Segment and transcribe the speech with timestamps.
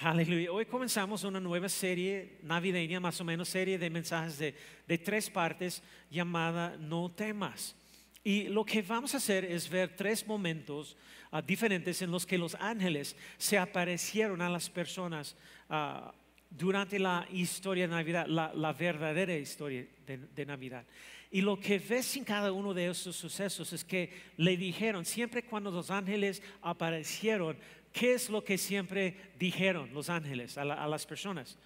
[0.00, 0.52] Aleluya.
[0.52, 4.54] Hoy comenzamos una nueva serie navideña, más o menos serie de mensajes de,
[4.86, 7.74] de tres partes llamada No temas.
[8.22, 10.96] Y lo que vamos a hacer es ver tres momentos
[11.32, 15.34] ah, diferentes en los que los ángeles se aparecieron a las personas
[15.68, 16.14] ah,
[16.48, 20.86] durante la historia de Navidad, la, la verdadera historia de, de Navidad.
[21.30, 25.44] Y lo que ves en cada uno de esos sucesos es que le dijeron, siempre
[25.44, 27.58] cuando los ángeles aparecieron,
[27.98, 31.58] ¿qué es lo que siempre dijeron los ángeles a, la- a las personas?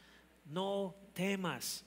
[0.46, 1.84] No temas.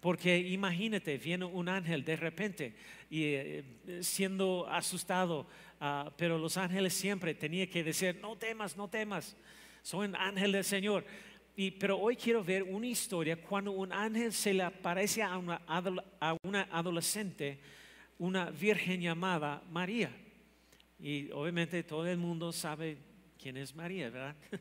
[0.00, 2.74] Porque imagínate, viene un ángel de repente
[3.10, 3.64] y eh,
[4.00, 5.46] siendo asustado,
[5.80, 9.36] ah, pero los ángeles siempre tenían que decir, no temas, no temas,
[9.82, 11.04] soy un ángel del Señor.
[11.56, 16.62] Y, pero hoy quiero ver una historia cuando un ángel se le aparece a una
[16.70, 17.58] adolescente,
[18.18, 20.10] una virgen llamada María.
[20.98, 22.96] Y obviamente todo el mundo sabe
[23.40, 24.36] quién es María, ¿verdad?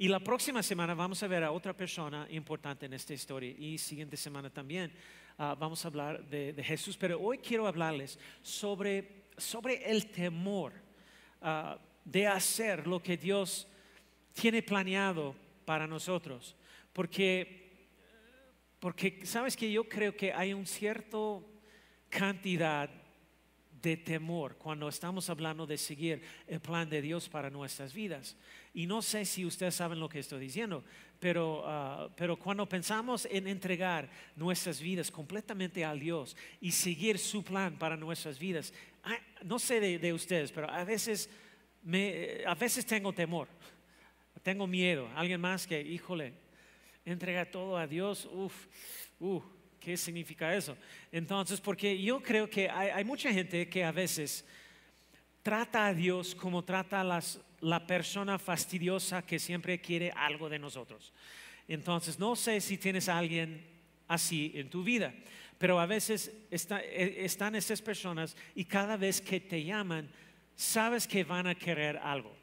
[0.00, 3.52] Y la próxima semana vamos a ver a otra persona importante en esta historia.
[3.58, 4.92] Y siguiente semana también
[5.38, 6.96] ah, vamos a hablar de, Jesús.
[6.96, 10.72] Pero hoy quiero hablarles sobre, sobre el temor
[11.42, 13.66] ah, de hacer lo que Dios
[14.34, 15.34] tiene planeado
[15.64, 16.54] para nosotros.
[16.92, 17.88] Porque,
[18.78, 21.44] porque sabes que yo creo que hay un cierto
[22.08, 22.88] cantidad
[23.82, 28.36] de temor cuando estamos hablando de seguir el plan de Dios para nuestras vidas.
[28.74, 30.84] Y no sé si ustedes saben lo que estoy diciendo,
[31.20, 37.42] pero, ah, pero cuando pensamos en entregar nuestras vidas completamente a Dios y seguir su
[37.42, 38.72] plan para nuestras vidas,
[39.04, 41.28] ah, no sé de, de ustedes, pero a veces,
[41.82, 43.48] me, a veces tengo temor,
[44.42, 45.08] tengo miedo.
[45.14, 46.34] Alguien más que, híjole,
[47.04, 48.66] entrega todo a Dios, uff,
[49.20, 49.42] uh,
[49.80, 50.76] ¿qué significa eso?
[51.12, 54.44] Entonces, porque yo creo que hay, hay mucha gente que a veces
[55.42, 60.58] trata a Dios como trata a las, la persona fastidiosa que siempre quiere algo de
[60.58, 61.12] nosotros.
[61.66, 63.64] Entonces, no sé si tienes a alguien
[64.06, 65.14] así en tu vida,
[65.58, 70.08] pero a veces está- eh, están esas personas y cada vez que te llaman,
[70.56, 72.34] sabes que van a querer algo.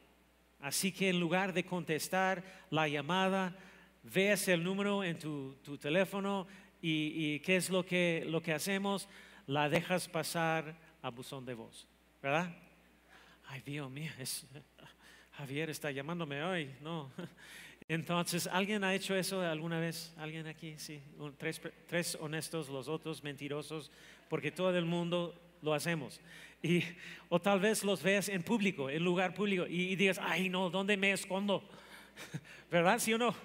[0.60, 3.56] Así que en lugar de contestar la llamada,
[4.04, 6.48] veas el número en tu, tu teléfono
[6.82, 9.08] y, qué es lo que, lo que hacemos,
[9.48, 11.88] la dejas pasar a buzón de voz,
[12.22, 12.56] ¿verdad?
[13.48, 14.46] Ay, Dios mío, es-
[15.34, 17.12] Javier está llamándome hoy, no.
[17.88, 20.14] Entonces, ¿alguien ha hecho eso alguna vez?
[20.18, 20.76] ¿Alguien aquí?
[20.78, 21.02] Sí,
[21.38, 23.92] tres, tres honestos, los otros mentirosos,
[24.28, 26.20] porque todo el mundo lo hacemos.
[26.64, 26.84] Y,
[27.30, 30.72] o tal vez los veas en público, en lugar público, y, y digas, ay, no,
[30.72, 31.68] ¿dónde me escondo?
[32.72, 32.98] ¿Verdad?
[32.98, 33.36] ¿Sí o no?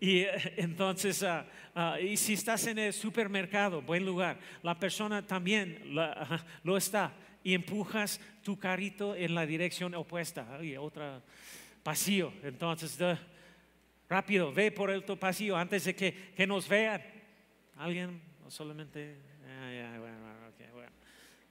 [0.00, 5.26] Y eh, entonces, ah, ah, y si estás en el supermercado, buen lugar, la persona
[5.26, 7.12] también la- ajá, lo está
[7.42, 11.22] y empujas tu carrito en la dirección opuesta, ay, otra
[11.82, 12.32] pasillo.
[12.42, 12.98] Entonces,
[14.08, 17.00] rápido, ve por el otro pasillo antes de que, que nos vean.
[17.76, 18.20] ¿Alguien?
[18.44, 19.16] ¿O solamente?
[19.46, 20.92] Ah, ya, bueno, bueno, ok, bueno.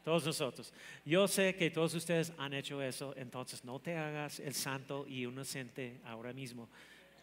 [0.03, 0.73] Todos nosotros.
[1.05, 5.23] Yo sé que todos ustedes han hecho eso, entonces no te hagas el santo y
[5.23, 6.69] inocente ahora mismo,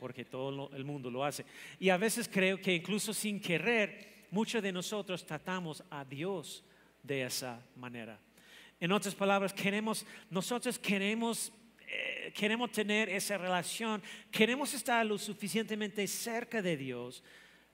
[0.03, 1.45] porque todo el mundo lo hace.
[1.79, 6.65] Y a veces creo que incluso sin querer, muchos de nosotros tratamos a Dios
[7.05, 8.19] de esa manera.
[8.81, 11.53] En otras palabras, queremos, nosotros queremos,
[11.87, 17.23] eh, queremos tener esa relación, queremos estar lo suficientemente cerca de Dios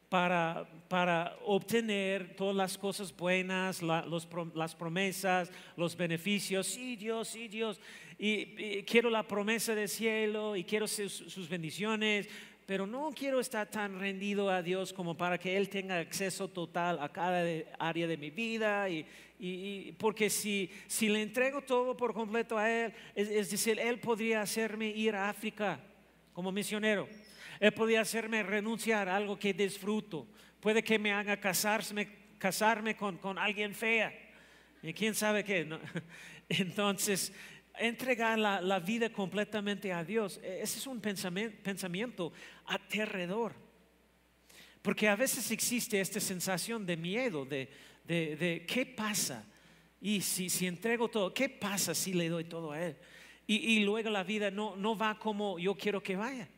[0.09, 6.67] para, para obtener todas las cosas buenas, las promesas, los beneficios.
[6.67, 7.81] Sí, Dios, sí, Dios.
[8.19, 12.29] Y, quiero la promesa del cielo y quiero sus, bendiciones,
[12.67, 16.99] pero no quiero estar tan rendido a Dios como para que Él tenga acceso total
[17.01, 17.45] a cada
[17.79, 18.89] área de mi vida.
[18.89, 19.07] Y,
[19.39, 23.79] y- y- porque si, si le entrego todo por completo a Él, es, es decir,
[23.79, 25.81] Él podría hacerme ir a África
[26.33, 27.09] como misionero.
[27.61, 30.27] Él podría hacerme renunciar a algo que disfruto.
[30.61, 32.09] Puede que me haga casarme,
[32.39, 34.13] casarme con, con alguien fea.
[34.83, 35.69] Y quién sabe qué.
[36.49, 37.33] Entonces,
[37.79, 42.33] entregar la, la vida completamente a Dios, e- ese es un pensamen- pensamiento
[42.67, 43.55] aterrador.
[44.83, 47.69] Porque a veces existe esta sensación de miedo, de,
[48.05, 49.45] de, de qué pasa.
[50.01, 52.97] Y si, si entrego todo, ¿qué pasa si le doy todo a Él?
[53.47, 56.49] Y, y luego la vida no, no va como yo quiero que vaya.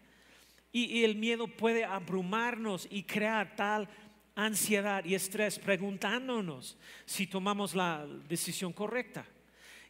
[0.72, 3.88] Y, y el miedo puede abrumarnos y crear tal
[4.34, 9.26] ansiedad y estrés preguntándonos si tomamos la decisión correcta.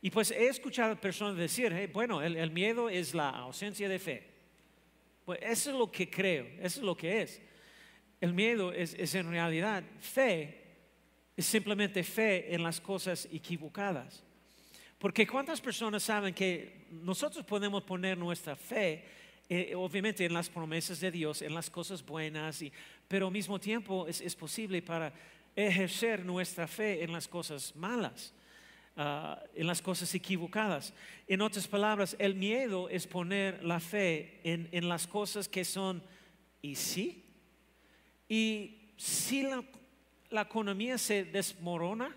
[0.03, 3.99] Y pues he escuchado personas decir, "Hey, bueno, el, el miedo es la ausencia de
[3.99, 4.31] fe.
[5.25, 7.41] Pues eso es lo que creo, eso es lo que es.
[8.21, 10.63] El miedo es, es en realidad fe,
[11.37, 14.25] es simplemente fe en las cosas equivocadas.
[14.99, 19.05] Porque cuántas personas saben que nosotros podemos poner nuestra fe,
[19.51, 22.73] eh, obviamente en las promesas de Dios, en las cosas buenas, y,
[23.09, 25.13] pero al mismo tiempo es, es posible para
[25.57, 28.33] ejercer nuestra fe en las cosas malas,
[28.97, 30.95] ah, en las cosas equivocadas.
[31.27, 36.01] En otras palabras, el miedo es poner la fe en, en las cosas que son,
[36.63, 37.25] ¿y sí?
[38.29, 39.65] Y si la,
[40.31, 42.15] la economía se desmorona,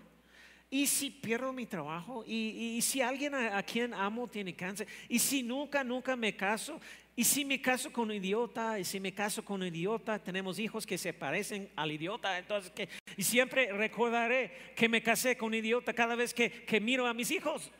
[0.70, 4.88] y si pierdo mi trabajo, y, y si alguien a, a quien amo tiene cáncer,
[5.08, 6.80] y si nunca, nunca me caso,
[7.16, 10.58] y si me caso con un idiota, y si me caso con un idiota, tenemos
[10.58, 15.48] hijos que se parecen al idiota, entonces que, y siempre recordaré que me casé con
[15.48, 17.70] un idiota cada vez que, que miro a mis hijos.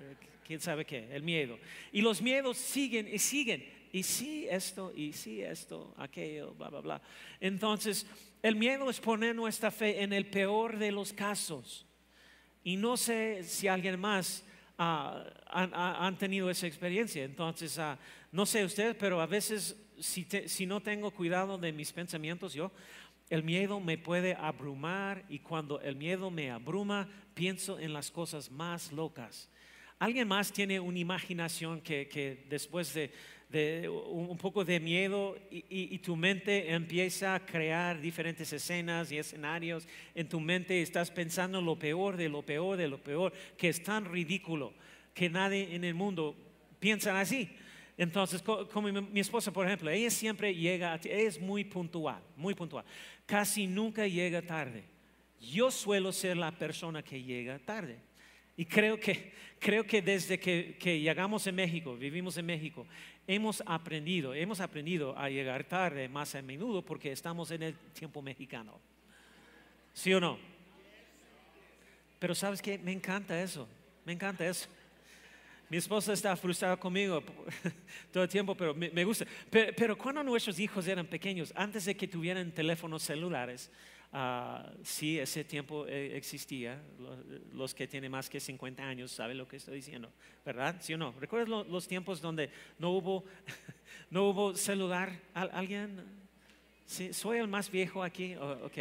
[0.00, 0.16] Eh,
[0.46, 1.08] ¿Quién sabe qué?
[1.10, 1.58] El miedo.
[1.90, 3.64] Y los miedos siguen y siguen.
[3.92, 7.02] Y si esto, y si esto, aquello, bla, bla, bla.
[7.40, 8.06] Entonces,
[8.42, 11.86] el miedo es poner nuestra fe en el peor de los casos.
[12.62, 14.44] Y no sé si alguien más
[14.80, 17.22] ah, han, ha- han tenido esa experiencia.
[17.22, 17.98] Entonces, ah,
[18.32, 22.72] no sé ustedes, pero a veces si, no tengo cuidado de mis pensamientos, yo,
[23.28, 28.50] el miedo me puede abrumar y cuando el miedo me abruma, pienso en las cosas
[28.50, 29.50] más locas.
[29.98, 33.12] ¿Alguien más tiene una imaginación que después de,
[33.50, 39.18] de un poco de miedo y, y- tu mente empieza a crear diferentes escenas y
[39.18, 43.68] escenarios en tu mente, estás pensando lo peor de lo peor de lo peor, que
[43.68, 44.72] es tan ridículo
[45.14, 46.36] que nadie en el mundo
[46.78, 47.50] piensa así?
[47.98, 52.84] Entonces, co- como mi, esposa, por ejemplo, ella siempre llega, es muy puntual, muy puntual,
[53.26, 54.84] casi nunca llega tarde.
[55.40, 57.98] Yo suelo ser la persona que llega tarde.
[58.60, 62.86] Y creo que, creo que desde que, que llegamos en México, vivimos en México,
[63.26, 68.20] hemos aprendido, hemos aprendido a llegar tarde más a menudo porque estamos en el tiempo
[68.20, 68.78] mexicano.
[69.94, 70.38] ¿Sí o no?
[72.18, 73.66] Pero sabes que me encanta eso,
[74.04, 74.68] me encanta eso.
[75.70, 77.22] Mi esposa está frustrada conmigo
[78.12, 79.24] todo el tiempo, pero me, gusta.
[79.48, 83.70] Pero, pero cuando nuestros hijos eran pequeños, antes de que tuvieran teléfonos celulares,
[84.12, 86.80] ah, sí, ese tiempo eh, existía.
[86.98, 87.16] Lo-
[87.54, 90.10] Los, que tienen más que 50 años saben lo que estoy diciendo,
[90.44, 90.76] ¿verdad?
[90.80, 91.14] ¿Sí o no?
[91.20, 93.24] ¿Recuerdas lo- los tiempos donde no hubo,
[94.10, 95.12] no hubo celular?
[95.34, 96.00] ¿Al- ¿Alguien?
[96.86, 98.34] Sí, soy el más viejo aquí.
[98.36, 98.78] Oh, ok.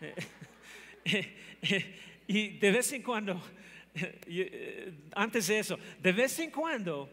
[2.26, 3.40] y de vez en cuando,
[3.94, 7.08] eh, antes de eso, de vez en cuando,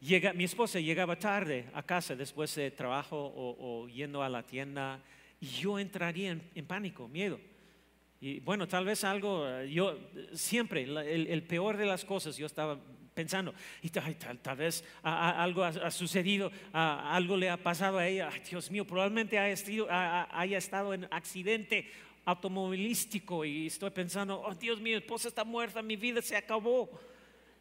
[0.00, 5.00] llega, mi esposa llegaba tarde a casa después de trabajo o, yendo a la tienda
[5.40, 7.40] yo entraría en, en pánico, miedo.
[8.20, 9.98] Y bueno, tal vez algo, eh, yo
[10.34, 10.96] siempre, el,
[11.26, 12.78] el peor de las cosas, yo estaba
[13.14, 17.48] pensando, y tal, tal, tal vez a- a- algo ha, ha sucedido, a- algo le
[17.50, 19.56] ha pasado a ella, Ay, Dios mío, probablemente haya,
[19.90, 21.90] ha- haya estado en accidente
[22.26, 26.90] automovilístico y estoy pensando, oh Dios mío, esposa está muerta, mi vida se acabó.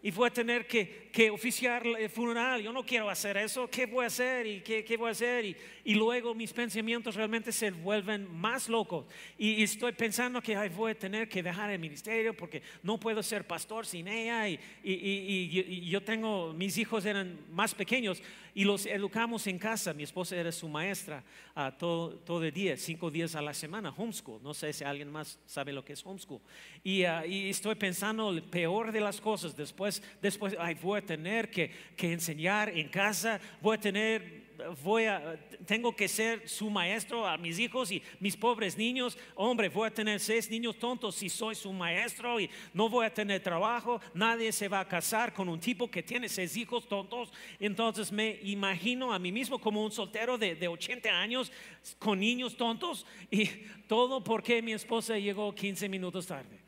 [0.01, 2.61] Y voy a tener que, que oficiar el funeral.
[2.61, 3.69] Yo no quiero hacer eso.
[3.69, 4.47] ¿Qué voy a hacer?
[4.47, 5.43] ¿Y qué, qué voy a hacer?
[5.43, 9.05] Y, y luego mis pensamientos realmente se vuelven más locos.
[9.37, 12.97] Y, y estoy pensando que ay, voy a tener que dejar el ministerio porque no
[12.97, 14.47] puedo ser pastor sin ella.
[14.47, 18.21] Y, y- yo tengo, mis hijos eran más pequeños
[18.55, 19.93] y los educamos en casa.
[19.93, 21.23] Mi esposa era su maestra
[21.55, 24.41] ah, todo, todo el día, cinco días a la semana, homeschool.
[24.41, 26.39] No sé si alguien más sabe lo que es homeschool.
[26.85, 29.55] Y, ah, y estoy pensando el peor de las cosas.
[29.57, 29.88] Después,
[30.21, 34.49] después ay, voy a tener que, que enseñar en casa, voy a tener
[34.83, 39.17] voy a, tengo que ser su maestro a mis hijos y mis pobres niños.
[39.35, 43.13] Hombre, voy a tener seis niños tontos si soy su maestro y no voy a
[43.13, 44.01] tener trabajo.
[44.13, 47.31] Nadie se va a casar con un tipo que tiene seis hijos tontos.
[47.59, 51.51] Entonces me imagino a mí mismo como un soltero de, de 80 años
[51.97, 53.45] con niños tontos y
[53.87, 56.59] todo porque mi esposa llegó 15 minutos tarde.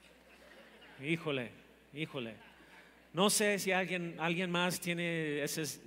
[1.03, 1.51] Híjole,
[1.93, 2.50] híjole.
[3.13, 5.81] No sé si alguien, alguien más tiene esas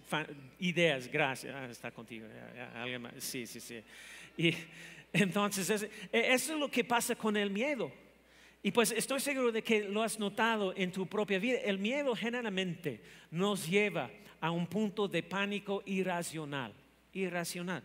[0.58, 1.08] ideas.
[1.10, 1.54] Gracias.
[1.56, 2.26] Ah, está contigo.
[2.74, 3.14] alguien más.
[3.18, 3.80] Sí, sí, sí.
[4.36, 4.54] Y
[5.12, 7.90] entonces, es- e- eso es lo que pasa con el miedo.
[8.62, 11.58] Y pues estoy seguro de que lo has notado en tu propia vida.
[11.60, 13.00] El miedo generalmente
[13.30, 16.72] nos lleva a un punto de pánico irracional.
[17.12, 17.82] Irracional.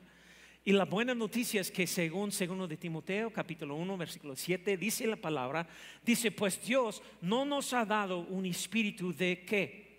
[0.70, 5.08] Y la buena noticia es que según segundo de Timoteo, capítulo 1, versículo 7, dice
[5.08, 5.68] la palabra,
[6.06, 9.98] dice, pues Dios no nos ha dado un espíritu de qué?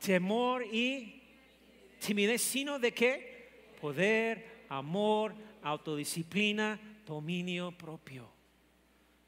[0.00, 1.20] Temor y
[1.98, 3.74] timidez, sino de qué?
[3.78, 8.26] poder, amor, autodisciplina, dominio propio.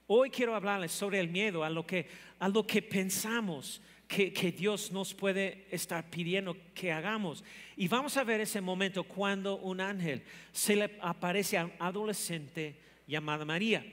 [0.06, 2.08] Hoy quiero hablarles sobre el miedo, a lo que,
[2.38, 7.42] a lo que pensamos que, Dios nos puede estar pidiendo que hagamos.
[7.76, 10.22] Y vamos a ver ese momento cuando un ángel
[10.52, 13.84] se le aparece a un adolescente llamado María.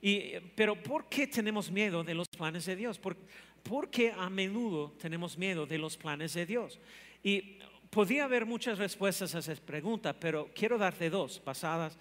[0.00, 2.98] Y, pero ¿por qué tenemos miedo de los planes de Dios?
[2.98, 3.16] ¿Por,
[3.62, 6.78] porque a menudo tenemos miedo de los planes de Dios?
[7.22, 11.98] Y podría haber muchas respuestas a esa pregunta, pero quiero darte dos basadas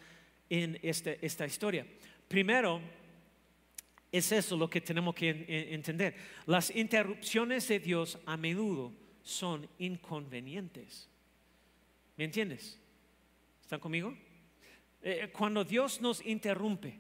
[0.50, 1.86] en este, esta historia.
[2.28, 2.82] Primero,
[4.12, 6.16] es eso lo que tenemos que entender.
[6.46, 8.92] Las interrupciones de Dios a menudo
[9.24, 11.10] son inconvenientes.
[12.18, 12.78] ¿Me entiendes?
[13.62, 14.14] ¿Están conmigo?
[15.02, 17.00] Eh, cuando Dios nos interrumpe,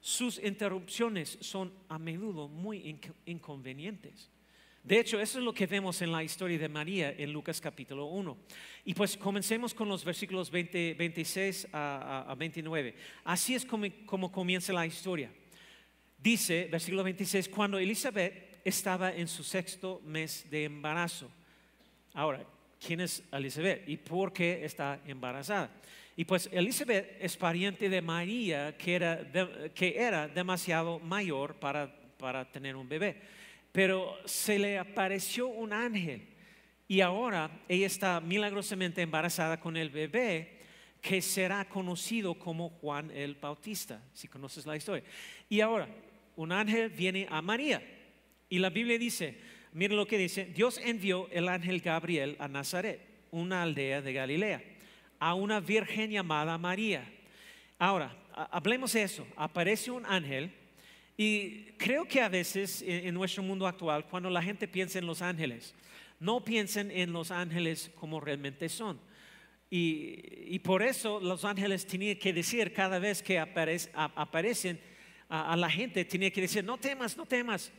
[0.00, 4.30] sus interrupciones son a menudo muy inconvenientes.
[4.82, 8.06] De hecho, eso es lo que vemos en la historia de María en Lucas capítulo
[8.06, 8.36] 1.
[8.84, 12.96] Y pues comencemos con los versículos 26 a, 29.
[13.22, 15.30] Así es como comienza la historia.
[16.22, 21.28] Dice, versículo 26, cuando Elizabeth estaba en su sexto mes de embarazo.
[22.14, 22.44] Ahora,
[22.84, 25.70] ¿quién es Elizabeth y por qué está embarazada?
[26.14, 29.26] Y pues Elizabeth es pariente de María, que era,
[29.74, 33.16] que era demasiado mayor para, para tener un bebé.
[33.72, 36.28] Pero se le apareció un ángel
[36.86, 40.60] y ahora ella está milagrosamente embarazada con el bebé
[41.00, 45.02] que será conocido como Juan el Bautista, si conoces la historia.
[45.48, 45.88] Y ahora,
[46.36, 47.82] un ángel viene a María.
[48.48, 49.36] Y la Biblia dice,
[49.72, 54.62] miren lo que dice, Dios envió el ángel Gabriel a Nazaret, una aldea de Galilea,
[55.18, 57.04] a una virgen llamada María.
[57.78, 59.26] Ahora, hablemos de eso.
[59.36, 60.52] Aparece un ángel
[61.16, 65.22] y creo que a veces en, nuestro mundo actual, cuando la gente piensa en los
[65.22, 65.74] ángeles,
[66.18, 68.98] no piensen en los ángeles como realmente son.
[69.70, 74.78] Y, por eso los ángeles tienen que decir cada vez que aparecen
[75.32, 77.72] a, la gente tenía que decir, no temas, no temas.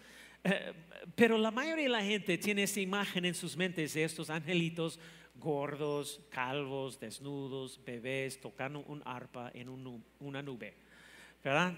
[0.43, 0.73] Eh,
[1.15, 4.99] pero la mayoría de la gente tiene esa imagen en sus mentes de estos angelitos
[5.35, 9.69] gordos, calvos, desnudos, bebés, tocando un arpa en
[10.19, 10.73] una nube.
[11.43, 11.73] ¿Verdad?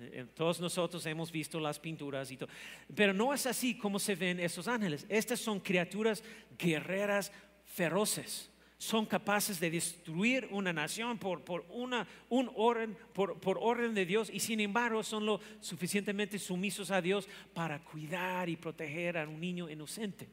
[0.00, 2.48] Eh, todos nosotros hemos visto las pinturas y todo.
[2.94, 5.04] Pero no es así como se ven estos ángeles.
[5.10, 6.24] Estas son criaturas
[6.56, 7.30] guerreras
[7.64, 8.51] feroces
[8.82, 14.04] son capaces de destruir una nación por, por una, un orden, por, por, orden de
[14.04, 19.28] Dios y sin embargo son lo suficientemente sumisos a Dios para cuidar y proteger a
[19.28, 20.26] un niño inocente.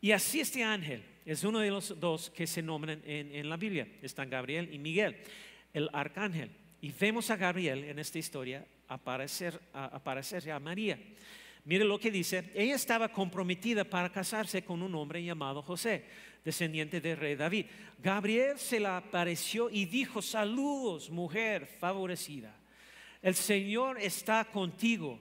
[0.00, 3.56] Y así este ángel es uno de los dos que se nombran en, en la
[3.56, 3.88] Biblia.
[4.00, 5.16] Están Gabriel y Miguel,
[5.74, 6.50] el arcángel.
[6.80, 11.00] Y vemos a Gabriel en esta historia aparecer, a, aparecer a María.
[11.64, 16.04] Mire lo que dice, ella estaba comprometida para casarse con un hombre llamado José
[16.44, 17.66] descendiente del rey David.
[18.02, 22.54] Gabriel se le apareció y dijo, saludos, mujer favorecida.
[23.20, 25.20] El Señor está contigo.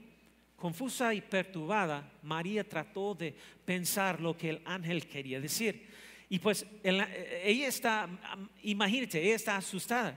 [0.55, 5.88] Confusa y perturbada, María trató de pensar lo que el ángel quería decir.
[6.29, 8.07] Y pues ella está,
[8.62, 10.15] imagínate, ella está asustada.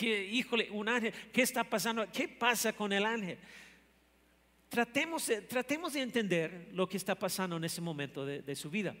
[0.00, 2.06] híjole, un ángel, ¿qué está pasando?
[2.12, 3.38] ¿Qué pasa con el ángel?
[4.68, 8.94] Tratemos, tratemos de entender lo que está pasando en ese momento de su vida.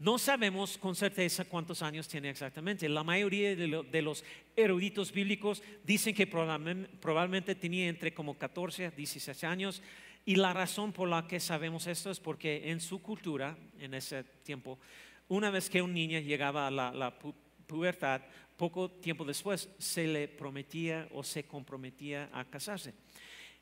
[0.00, 2.88] No sabemos con certeza cuántos años tiene exactamente.
[2.88, 9.42] La mayoría de, los eruditos bíblicos dicen que probablemente, tenía entre como 14 a 16
[9.42, 9.82] años.
[10.24, 14.22] Y la razón por la que sabemos esto es porque en su cultura, en ese
[14.44, 14.78] tiempo,
[15.26, 17.18] una vez que un niño llegaba a la,
[17.66, 18.22] pubertad,
[18.56, 22.94] poco tiempo después se le prometía o se comprometía a casarse.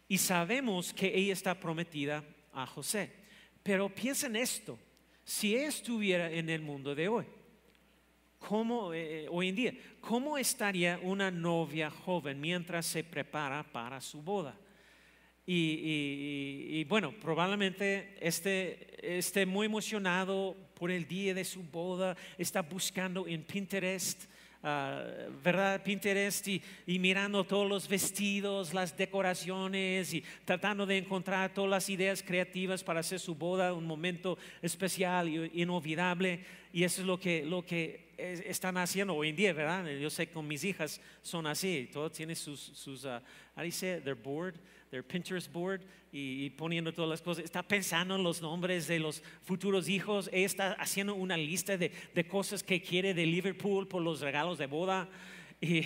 [0.08, 3.12] Y sabemos que ella está prometida a José.
[3.62, 4.78] Pero piensen esto,
[5.24, 7.24] si estuviera en el mundo de hoy,
[8.38, 14.22] ¿cómo, eh, hoy en día, ¿cómo estaría una novia joven mientras se prepara para su
[14.22, 14.56] boda?
[15.48, 23.28] Y, bueno, probablemente esté, esté muy emocionado por el día de su boda, está buscando
[23.28, 24.24] en Pinterest
[24.68, 25.00] Ah,
[25.44, 25.80] ¿verdad?
[25.80, 26.60] Pinterest y,
[26.98, 32.98] mirando todos los vestidos, las decoraciones y tratando de encontrar todas las ideas creativas para
[32.98, 36.40] hacer su boda un momento especial y inolvidable.
[36.72, 39.86] Y eso es lo que, lo que están haciendo hoy en día, ¿verdad?
[40.00, 43.20] Yo sé que con mis hijas son así, todo tiene sus, sus uh,
[43.56, 43.62] how
[44.02, 44.56] Their board,
[44.96, 47.44] their Pinterest board y, poniendo todas las cosas.
[47.44, 50.30] Está pensando en los nombres de los futuros hijos.
[50.32, 54.66] Está haciendo una lista de, de cosas que quiere de Liverpool por los regalos de
[54.66, 55.08] boda.
[55.60, 55.82] Y,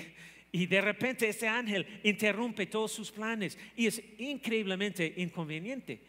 [0.53, 6.01] y de repente este ángel interrumpe todos sus planes y es increíblemente inconveniente.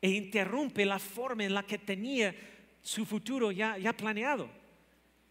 [0.00, 2.34] E interrumpe la forma en la que tenía
[2.82, 4.48] su futuro ya, ya planeado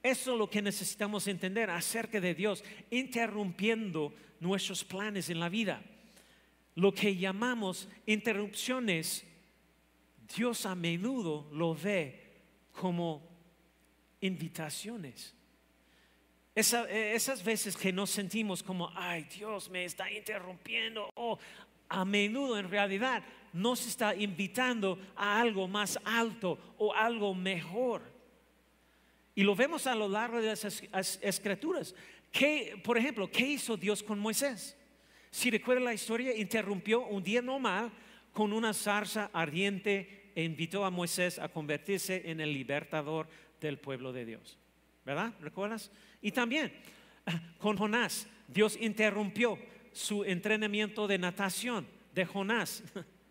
[0.03, 5.81] Eso es lo que necesitamos entender acerca de Dios, interrumpiendo nuestros planes en la vida.
[6.75, 9.23] Lo que llamamos interrupciones,
[10.35, 12.21] Dios a menudo lo ve
[12.73, 13.27] como
[14.21, 15.33] invitaciones.
[16.53, 21.37] esas veces que nos sentimos como, ay Dios me está interrumpiendo, o
[21.89, 28.01] a menudo en realidad nos está invitando a algo más alto o algo mejor.
[29.33, 31.95] Y lo vemos a lo largo de las escrituras.
[32.83, 34.74] por ejemplo, ¿qué hizo Dios con Moisés?
[35.35, 37.91] Si recuerda la historia, interrumpió un día normal
[38.31, 43.27] con una zarza ardiente e invitó a Moisés a convertirse en el libertador
[43.59, 44.57] del pueblo de Dios.
[45.03, 45.33] ¿Verdad?
[45.41, 45.91] ¿Recuerdas?
[46.21, 46.71] Y también
[47.57, 49.59] con Jonás, Dios interrumpió
[49.91, 52.81] su entrenamiento de natación de Jonás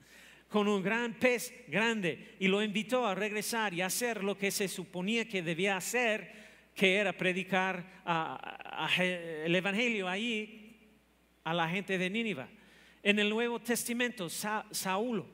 [0.50, 4.68] con un gran pez grande y lo invitó a regresar y hacer lo que se
[4.68, 6.30] suponía que debía hacer,
[6.74, 7.82] que era predicar
[8.98, 10.60] el Evangelio ahí
[11.44, 12.46] a la gente de Nínive.
[13.02, 15.24] En el Nuevo Testamento, Saúl,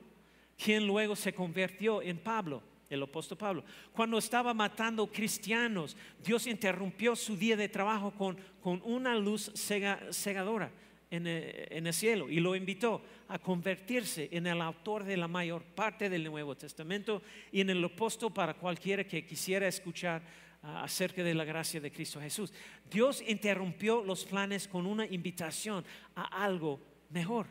[0.57, 3.63] quien luego se convirtió en Pablo, el apóstol Pablo.
[3.93, 10.71] Cuando estaba matando cristianos, Dios interrumpió su día de trabajo con, con una luz cegadora
[11.11, 16.09] en el, cielo y lo invitó a convertirse en el autor de la mayor parte
[16.09, 20.21] del Nuevo Testamento y en el apóstol para cualquiera que quisiera escuchar
[20.61, 22.53] acerca de la gracia de Cristo Jesús.
[22.89, 25.83] Dios interrumpió los planes con una invitación
[26.15, 27.47] a algo mejor.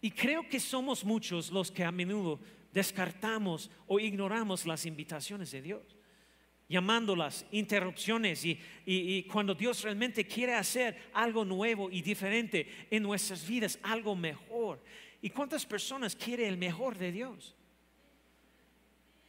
[0.00, 2.38] Y creo que somos muchos los que a menudo
[2.72, 5.96] descartamos o ignoramos las invitaciones de Dios,
[6.68, 13.78] llamándolas interrupciones y, cuando Dios realmente quiere hacer algo nuevo y diferente en nuestras vidas,
[13.82, 14.82] algo mejor.
[15.22, 17.54] ¿Y cuántas personas quiere el mejor de Dios?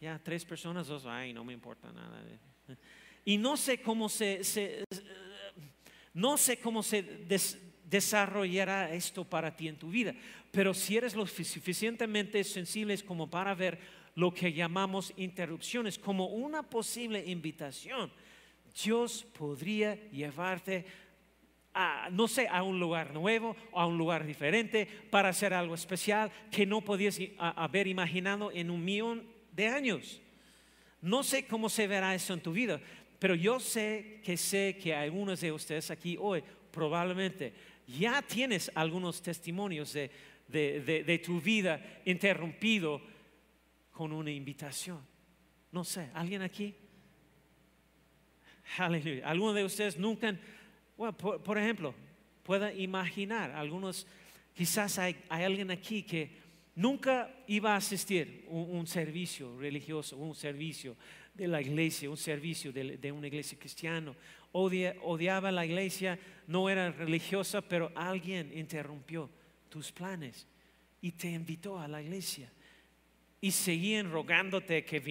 [0.01, 2.21] Ya, tres personas, dos, ay, no me importa nada.
[3.25, 4.41] Y no sé cómo se,
[6.13, 7.03] no sé cómo se
[7.83, 10.13] desarrollará esto para ti en tu vida.
[10.51, 13.79] Pero si eres lo suficientemente sensible como para ver
[14.15, 18.11] lo que llamamos interrupciones como una posible invitación,
[18.83, 20.85] Dios podría llevarte
[21.73, 26.31] a, no sé, a un lugar nuevo a un lugar diferente para hacer algo especial
[26.49, 30.21] que no podías haber imaginado en un millón de años.
[31.01, 32.81] No sé cómo se verá eso en tu vida,
[33.19, 37.53] pero yo sé que sé que algunos de ustedes aquí hoy probablemente
[37.87, 43.01] ya tienes algunos testimonios de, tu vida interrumpido
[43.91, 44.99] con una invitación.
[45.71, 46.75] No sé, ¿alguien aquí?
[48.77, 49.27] Aleluya.
[49.29, 50.37] ¿Alguno de ustedes nunca,
[50.97, 51.93] bueno, por, ejemplo,
[52.43, 54.07] pueda imaginar, algunos,
[54.53, 56.31] quizás hay, alguien aquí que
[56.75, 60.95] nunca iba a asistir a un, servicio religioso, un servicio
[61.35, 64.15] de la iglesia, un servicio de, de una iglesia cristiana
[64.55, 66.17] odiaba la iglesia,
[66.47, 69.29] no era religiosa, pero alguien interrumpió
[69.69, 70.47] tus planes
[71.01, 72.49] y te invitó a la iglesia.
[73.41, 75.01] Y seguían rogándote que,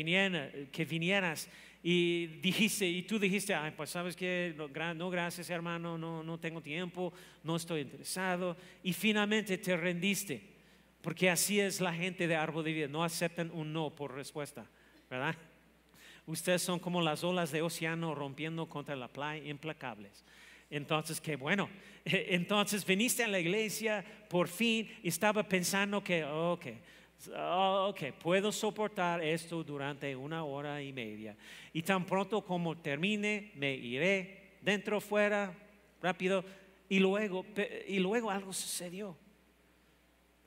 [0.72, 1.48] que vinieras
[1.82, 4.54] y dijiste, y tú dijiste, pues sabes que
[4.96, 8.56] no, gracias hermano, no, no tengo tiempo, no estoy interesado.
[8.82, 10.40] Y finalmente te rendiste,
[11.02, 14.66] porque así es la gente de árbol de vida, no aceptan un no por respuesta,
[15.10, 15.36] ¿verdad?
[16.26, 20.24] Ustedes son como las olas de océano rompiendo contra la playa, implacables.
[20.70, 21.68] Entonces, qué bueno.
[22.04, 26.66] Entonces viniste a la iglesia, por fin, estaba pensando que, ok,
[27.36, 31.36] ok, puedo soportar esto durante una hora y media.
[31.72, 35.52] Y tan pronto como termine, me iré dentro, fuera,
[36.00, 36.44] rápido.
[36.88, 37.44] Y luego,
[37.86, 39.16] y luego algo sucedió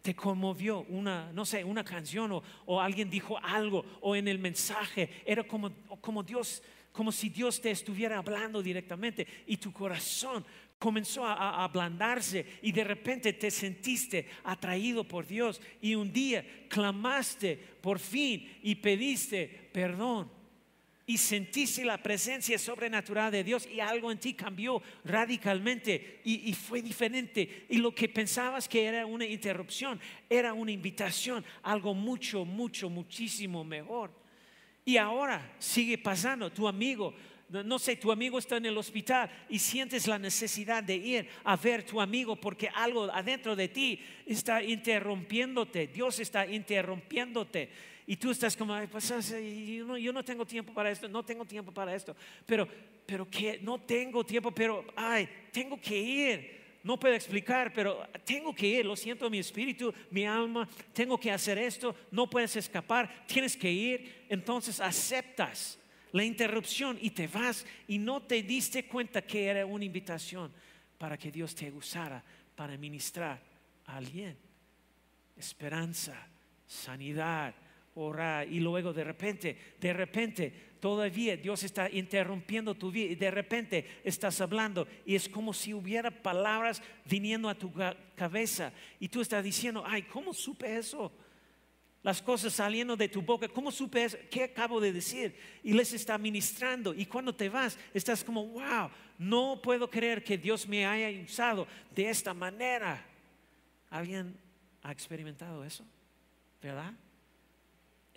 [0.07, 4.39] te conmovió una, no sé, una canción o, o, alguien dijo algo o en el
[4.39, 10.45] mensaje, era como, como Dios, como si Dios te estuviera hablando directamente y tu corazón
[10.79, 17.57] comenzó a, ablandarse y de repente te sentiste atraído por Dios y un día clamaste
[17.81, 20.31] por fin y pediste perdón
[21.09, 26.81] y sentiste la presencia sobrenatural de Dios y algo en ti cambió radicalmente y, fue
[26.81, 27.65] diferente.
[27.69, 33.63] Y lo que pensabas que era una interrupción era una invitación, algo mucho, mucho, muchísimo
[33.63, 34.11] mejor.
[34.83, 37.15] Y ahora sigue pasando, tu amigo
[37.49, 41.55] no sé, tu amigo está en el hospital y sientes la necesidad de ir a
[41.55, 47.69] ver tu amigo porque algo adentro de ti está interrumpiéndote, Dios está interrumpiéndote.
[48.09, 51.93] Y tú estás como, pues, yo, no, tengo tiempo para esto, no tengo tiempo para
[51.93, 52.15] esto.
[52.45, 52.65] Pero,
[53.05, 56.57] pero que no tengo tiempo, pero, ay, tengo que ir.
[56.83, 58.85] No puedo explicar, pero tengo que ir.
[58.85, 61.93] Lo siento, mi espíritu, mi alma, tengo que hacer esto.
[62.09, 64.25] No puedes escapar, tienes que ir.
[64.29, 65.77] Entonces aceptas
[66.13, 70.53] la interrupción y te vas y no te diste cuenta que era una invitación
[70.97, 72.23] para que Dios te usara
[72.55, 73.41] para ministrar
[73.85, 74.37] a alguien.
[75.35, 76.15] Esperanza,
[76.65, 77.53] sanidad,
[78.47, 84.01] y luego de repente, de repente, todavía Dios está interrumpiendo tu vida y de repente
[84.03, 87.73] estás hablando y es como si hubiera palabras viniendo a tu
[88.15, 91.11] cabeza y tú estás diciendo, ay, ¿cómo supe eso?
[92.03, 94.17] Las cosas saliendo de tu boca, ¿cómo supe eso?
[94.29, 95.35] ¿Qué acabo de decir?
[95.63, 100.37] Y les está ministrando y cuando te vas estás como, wow, no puedo creer que
[100.37, 103.03] Dios me haya usado de esta manera.
[103.89, 104.37] ¿Alguien
[104.83, 105.83] ha experimentado eso?
[106.61, 106.93] ¿Verdad?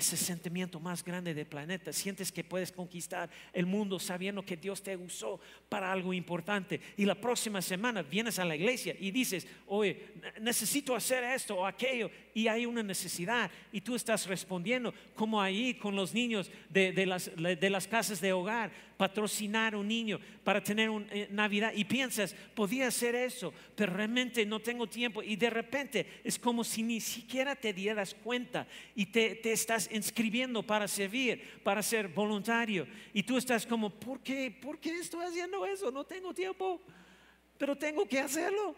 [0.01, 1.93] Ese sentimiento más grande del planeta.
[1.93, 6.81] Sientes que puedes conquistar el mundo sabiendo que Dios te usó para algo importante.
[6.97, 10.09] Y la próxima semana vienes a la iglesia y dices, oye,
[10.41, 12.11] necesito hacer esto o aquello.
[12.35, 13.51] Y hay una necesidad.
[13.73, 18.33] Y tú estás respondiendo, como ahí con los niños de, las, de las casas de
[18.33, 23.95] hogar patrocinar un niño para tener una eh, Navidad y piensas, podía hacer eso, pero
[23.95, 28.67] realmente no tengo tiempo y de repente es como si ni siquiera te dieras cuenta
[28.95, 34.51] y te, estás inscribiendo para servir, para ser voluntario y tú estás como, ¿por qué?
[34.51, 35.91] ¿Por qué estoy haciendo eso?
[35.91, 36.79] No tengo tiempo,
[37.57, 38.77] pero tengo que hacerlo.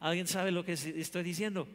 [0.00, 1.66] ¿Alguien sabe lo que estoy diciendo?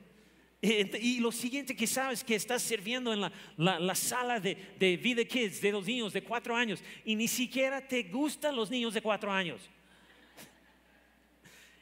[0.61, 3.21] Y lo siguiente que sabes que estás sirviendo en
[3.57, 8.03] la, sala de, vida kids de los niños de cuatro años y ni siquiera te
[8.03, 9.67] gustan los niños de cuatro años.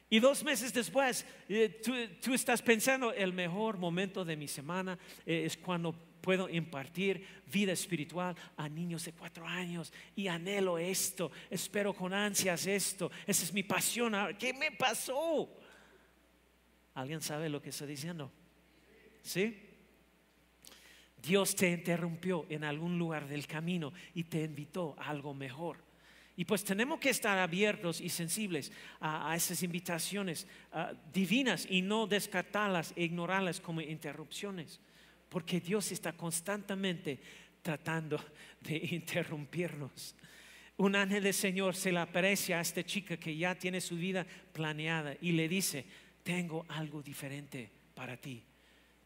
[0.10, 1.82] Y dos meses después, eh,
[2.22, 7.74] tú, estás pensando, el mejor momento de mi semana eh, es cuando puedo impartir vida
[7.74, 13.54] espiritual a niños de cuatro años y anhelo esto, espero con ansias esto, esa es
[13.54, 14.16] mi pasión.
[14.40, 15.50] ¿Qué me pasó?
[16.96, 18.32] ¿Alguien sabe lo que estoy diciendo?
[19.22, 19.70] ¿Sí?
[21.22, 25.78] Dios te interrumpió en algún lugar del camino y te invitó a algo mejor.
[26.36, 30.48] Y pues tenemos que estar abiertos y sensibles a, esas invitaciones
[31.12, 34.80] divinas y no descartarlas e ignorarlas como interrupciones.
[35.28, 37.20] Porque Dios está constantemente
[37.62, 38.24] tratando
[38.62, 40.16] de interrumpirnos.
[40.78, 44.26] Un ángel del Señor se le aparece a esta chica que ya tiene su vida
[44.54, 45.86] planeada y le dice,
[46.24, 48.42] tengo algo diferente para ti.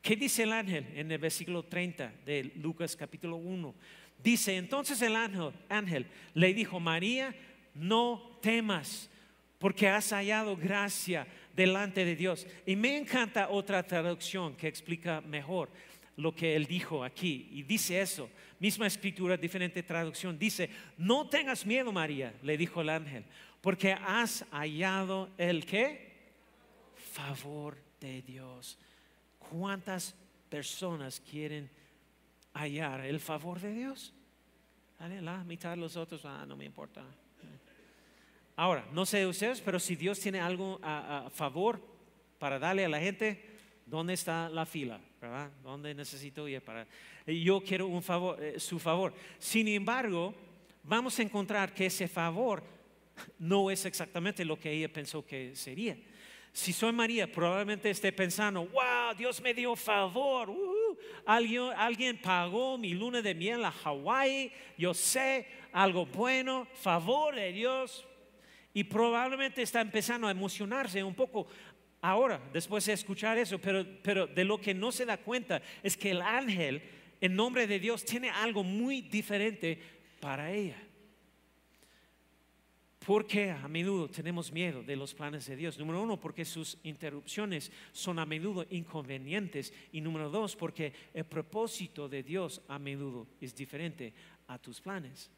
[0.04, 3.74] ¿Qué dice el ángel en el versículo 30 de Lucas capítulo 1?
[4.22, 7.34] Dice, entonces el ángel, ángel le dijo, María,
[7.74, 9.10] no temas,
[9.60, 12.46] porque has hallado gracia delante de Dios.
[12.66, 15.70] Y me encanta otra traducción que explica mejor
[16.18, 17.48] lo que él dijo aquí.
[17.54, 20.38] Y dice eso, misma escritura, diferente traducción.
[20.38, 23.24] Dice, no tengas miedo, María, le dijo el ángel,
[23.62, 26.12] porque has hallado el qué?
[27.14, 28.78] Favor de Dios.
[29.54, 30.16] ¿Cuántas
[30.50, 31.70] personas quieren
[32.56, 34.12] hallar el favor de Dios?
[35.22, 37.06] La mitad de los otros, ah, no me importa.
[38.56, 41.80] Ahora, no sé ustedes, pero si Dios tiene algo a, favor
[42.40, 43.46] para darle a la gente,
[43.86, 45.00] ¿dónde está la fila?
[45.22, 45.52] ¿Verdad?
[45.62, 46.88] ¿Dónde necesito ir para?
[47.28, 49.14] Yo quiero un favor, eh, su favor.
[49.38, 50.34] Sin embargo,
[50.82, 52.64] vamos a encontrar que ese favor
[53.38, 55.96] no es exactamente lo que ella pensó que sería.
[56.54, 60.52] Si soy María, probablemente esté pensando, wow, Dios me dio favor.
[60.52, 64.54] Uh, alguien, alguien pagó mi luna de miel a Hawái.
[64.78, 68.06] Yo sé algo bueno, favor de Dios.
[68.72, 71.48] Y probablemente está empezando a emocionarse un poco
[72.02, 73.58] ahora, después de escuchar eso.
[73.58, 76.84] Pero, pero de lo que no se da cuenta es que el ángel,
[77.20, 79.82] en nombre de Dios, tiene algo muy diferente
[80.20, 80.78] para ella.
[83.06, 85.78] Porque a menudo tenemos miedo de los planes de Dios.
[85.78, 89.74] Número uno, porque sus interrupciones son a menudo inconvenientes.
[89.92, 94.14] Y número dos, porque el propósito de Dios a menudo es diferente
[94.48, 95.30] a tus planes.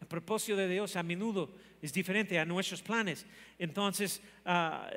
[0.00, 3.26] El propósito de Dios a menudo es diferente a nuestros planes.
[3.58, 4.88] Entonces, ah,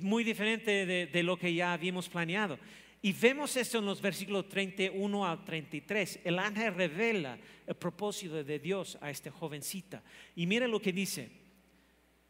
[0.00, 2.58] muy diferente de lo que ya habíamos planeado.
[3.04, 6.20] Y vemos esto en los versículos 31 al 33.
[6.22, 7.36] El ángel revela
[7.66, 10.04] el propósito de Dios a esta jovencita.
[10.36, 11.28] Y mire lo que dice.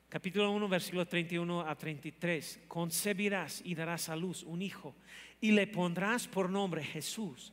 [0.08, 2.60] Capítulo 1, versículo 31 a 33.
[2.68, 4.94] Concebirás y darás a luz un hijo
[5.42, 7.52] y le pondrás por nombre Jesús.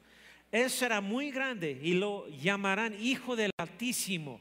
[0.49, 4.39] Él será muy grande y lo llamarán Hijo del Altísimo.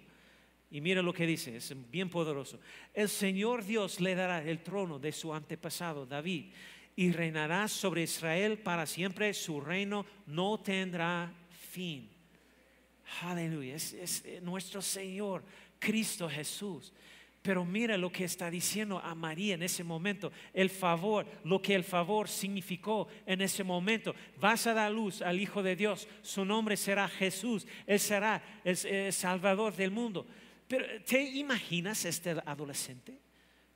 [0.71, 2.61] Y mira lo que dice, es bien poderoso.
[2.95, 6.53] El Señor Dios le dará el trono de su antepasado David
[6.99, 9.33] y reinará sobre Israel para siempre.
[9.33, 11.33] Su reino no tendrá
[11.71, 12.11] fin.
[13.23, 13.77] Aleluya.
[13.77, 15.45] Es, nuestro Señor,
[15.79, 16.93] Cristo Jesús.
[17.41, 21.77] Pero mira lo que está diciendo a María en ese momento, el favor, lo que
[21.77, 24.13] el favor significó en ese momento.
[24.41, 29.13] Vas a dar luz al Hijo de Dios, su nombre será Jesús, Él será el,
[29.13, 30.27] Salvador del mundo.
[30.67, 33.28] Pero ¿te imaginas este adolescente?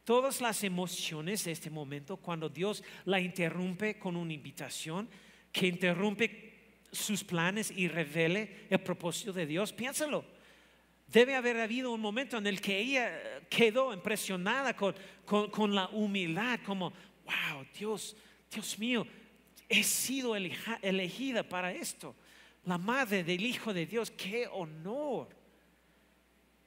[0.05, 5.09] Todas las emociones de este momento cuando Dios la interrumpe con una invitación
[5.53, 6.53] que interrumpe
[6.91, 10.25] sus planes y revele el propósito de Dios, piénsalo.
[11.07, 16.59] Debe haber habido un momento en el que ella quedó impresionada con, con, la humildad,
[16.65, 16.91] como,
[17.25, 18.17] wow, Dios,
[18.51, 19.07] Dios mío,
[19.69, 22.17] he sido elegida para esto.
[22.65, 25.29] La madre del Hijo de Dios, qué honor.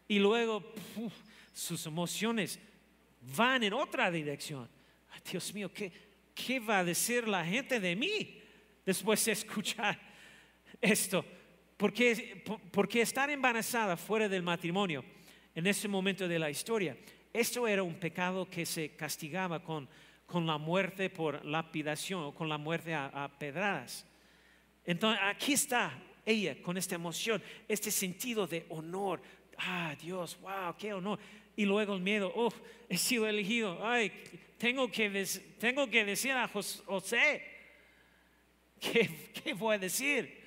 [0.07, 0.73] Y luego
[1.53, 2.59] sus emociones
[3.35, 4.69] van en otra dirección.
[5.29, 5.91] Dios mío, ¿qué,
[6.33, 8.41] ¿qué va a decir la gente de mí
[8.85, 9.99] después de escuchar
[10.81, 11.25] esto?
[11.77, 15.03] Porque, porque estar embarazada fuera del matrimonio
[15.53, 16.97] en ese momento de la historia,
[17.33, 19.89] esto era un pecado que se castigaba con,
[20.25, 24.05] con la muerte por lapidación o con la muerte a, a pedradas.
[24.85, 29.21] Entonces aquí está ella con esta emoción, este sentido de honor.
[29.57, 31.19] Ah, Dios, wow, qué honor.
[31.55, 32.53] Y luego el miedo, oh,
[32.89, 33.85] he sido elegido.
[33.85, 34.11] Ay,
[34.57, 35.25] tengo que,
[35.59, 37.41] tengo que decir a José,
[38.79, 40.45] ¿qué, ¿qué voy a decir?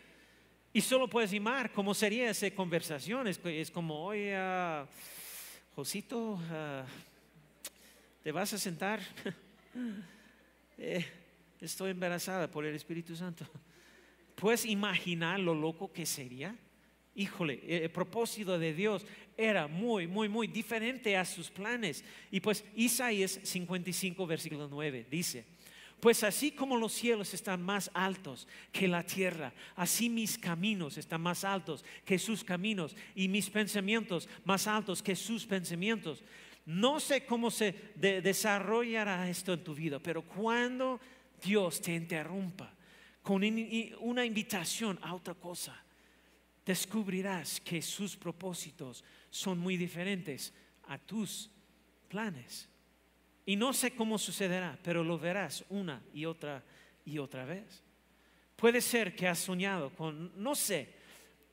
[0.73, 3.27] Y solo puedes imaginar cómo sería esa conversación.
[3.27, 4.87] Es, como, oye, uh,
[5.75, 6.85] Josito, ah,
[8.23, 9.01] ¿te vas a sentar?
[10.81, 11.05] Eh,
[11.61, 13.45] estoy embarazada por el Espíritu Santo.
[14.37, 16.55] ¿Puedes imaginar lo loco que sería?
[17.17, 19.05] Híjole, el propósito de Dios
[19.39, 22.05] era muy, muy, muy diferente a sus planes.
[22.31, 25.45] Y pues Isaías 55, versículo 9 dice,
[26.01, 31.21] pues así como los cielos están más altos que la tierra, así mis caminos están
[31.21, 36.23] más altos que sus caminos y mis pensamientos más altos que sus pensamientos.
[36.67, 41.01] No sé cómo se desarrollará esto en tu vida, pero cuando
[41.43, 42.75] Dios te interrumpa
[43.23, 43.43] con
[44.01, 45.83] una invitación a otra cosa,
[46.65, 49.03] descubrirás que sus propósitos
[49.39, 50.53] son muy diferentes
[50.89, 51.51] a tus
[52.09, 52.69] planes.
[53.47, 56.63] Y no sé cómo sucederá, pero lo verás una y otra
[57.05, 57.83] y otra vez.
[58.57, 60.89] Puede ser que has soñado con, no sé,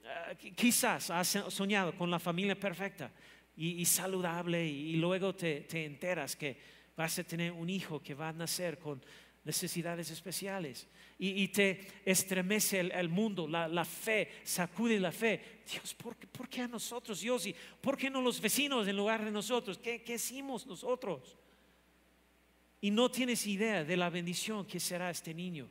[0.03, 3.11] eh, quizás has soñado con la familia perfecta
[3.55, 6.57] y, saludable y, luego te, enteras que
[6.97, 9.01] vas a tener un hijo que va a nacer con
[9.45, 15.61] necesidades especiales y, te estremece el, mundo, la, fe, sacude la fe.
[15.71, 17.45] Dios, ¿por, qué a nosotros, Dios?
[17.45, 19.77] ¿Y por qué no los vecinos en lugar de nosotros?
[19.77, 21.37] ¿Qué, qué hicimos nosotros?
[22.81, 25.67] y no tienes idea de la bendición que será este niño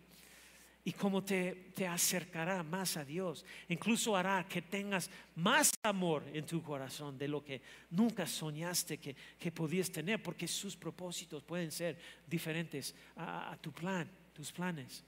[0.85, 3.45] y cómo te, te, acercará más a Dios.
[3.69, 9.17] Incluso hará que tengas más amor en tu corazón de lo que nunca soñaste que,
[9.39, 15.03] que podías tener, porque sus propósitos pueden ser diferentes a, tu plan, tus planes.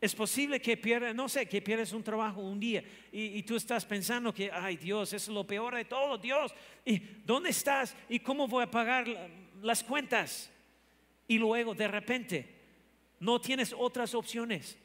[0.00, 2.82] Es posible que pierdas, no sé, que pierdas un trabajo un día
[3.12, 6.52] y, y, tú estás pensando que, ay Dios, es lo peor de todo, Dios.
[6.84, 7.94] ¿Y dónde estás?
[8.08, 9.06] ¿Y cómo voy a pagar
[9.60, 10.50] las cuentas?
[11.32, 12.61] y luego de repente
[13.22, 14.76] no tienes otras opciones.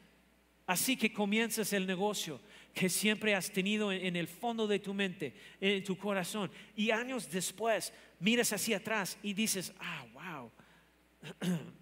[0.67, 2.39] Así que comienzas el negocio
[2.71, 6.51] que siempre has tenido en, el fondo de tu mente, en tu corazón.
[6.75, 10.51] Y años después miras hacia atrás y dices, ah, wow,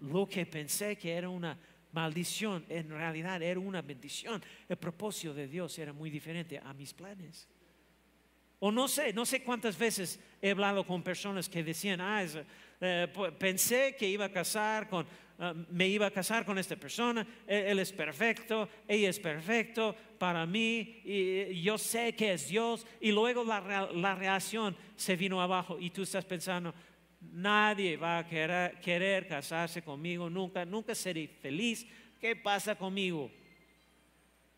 [0.00, 1.58] lo que pensé que era una
[1.92, 4.42] maldición, en realidad era una bendición.
[4.66, 7.46] El propósito de Dios era muy diferente a mis planes.
[8.60, 12.24] O no sé, no sé cuántas veces he hablado con personas que decían, ah,
[12.80, 15.06] eh, pensé que iba a casar con,
[15.38, 19.94] ah, me iba a casar con esta persona, e-, él, es perfecto, ella es perfecto
[20.18, 25.40] para mí, y yo sé que es Dios, y luego la, la reacción se vino
[25.40, 26.74] abajo y tú estás pensando,
[27.20, 31.86] nadie va a querer, casarse conmigo, nunca, nunca seré feliz,
[32.20, 33.30] ¿qué pasa conmigo?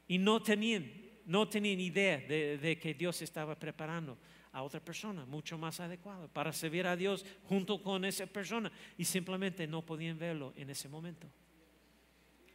[0.06, 4.16] Y no tenían no tenían idea de, que Dios estaba preparando
[4.58, 9.04] a otra persona mucho más adecuada para servir a Dios junto con esa persona y
[9.04, 11.28] simplemente no podían verlo en ese momento.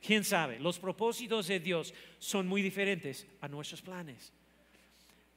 [0.06, 0.60] ¿Quién sabe?
[0.60, 4.34] Los propósitos de Dios son muy diferentes a nuestros planes.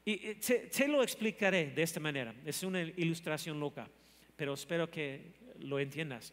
[0.05, 2.35] Y te, lo explicaré de esta manera.
[2.45, 3.89] Es una ilustración loca,
[4.37, 6.33] pero espero que lo entiendas.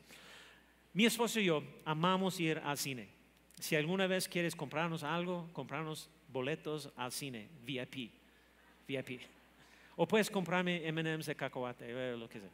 [0.94, 3.08] Mi esposo y yo amamos ir al cine.
[3.60, 8.12] Si alguna vez quieres comprarnos algo, comprarnos boletos al cine, VIP,
[8.88, 9.33] VIP.
[9.96, 12.50] O puedes comprarme M&M's de cacahuate, eh, lo que sea.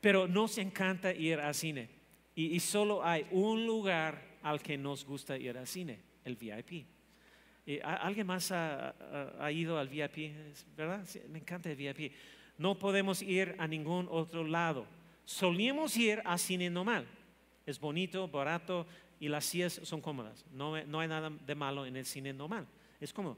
[0.00, 1.88] Pero nos encanta ir al cine.
[2.34, 6.86] Y, solo hay un lugar al que nos gusta ir al cine, el VIP.
[7.82, 8.94] ¿Alguien más ha,
[9.50, 10.32] ido al VIP?
[10.76, 11.04] ¿Verdad?
[11.30, 12.12] me encanta el VIP.
[12.56, 14.86] No podemos ir a ningún otro lado.
[15.24, 17.08] Solíamos ir a cine normal.
[17.66, 18.86] Es bonito, barato
[19.18, 20.44] y las sillas son cómodas.
[20.52, 22.68] No, no hay nada de malo en el cine normal.
[23.00, 23.36] Es cómodo.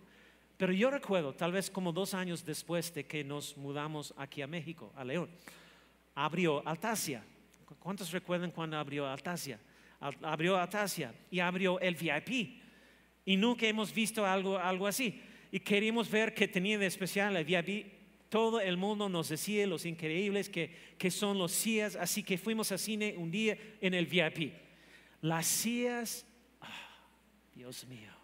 [0.61, 4.47] Pero yo recuerdo, tal vez como dos años después de que nos mudamos aquí a
[4.47, 5.31] México, a León,
[6.15, 7.25] abrió Altasia.
[7.79, 9.59] ¿Cuántos recuerdan cuando abrió Altasia?
[10.21, 12.61] Abrió Altasia y abrió el VIP.
[13.25, 15.23] Y nunca hemos visto algo, algo así.
[15.51, 18.29] Y queríamos ver qué tenía de especial el VIP.
[18.29, 21.97] Todo el mundo nos decía los increíbles que, que son los sillas.
[21.97, 24.53] Así que fuimos al cine un día en el VIP.
[25.23, 26.27] Las sillas,
[26.61, 26.69] ah,
[27.55, 28.20] Dios mío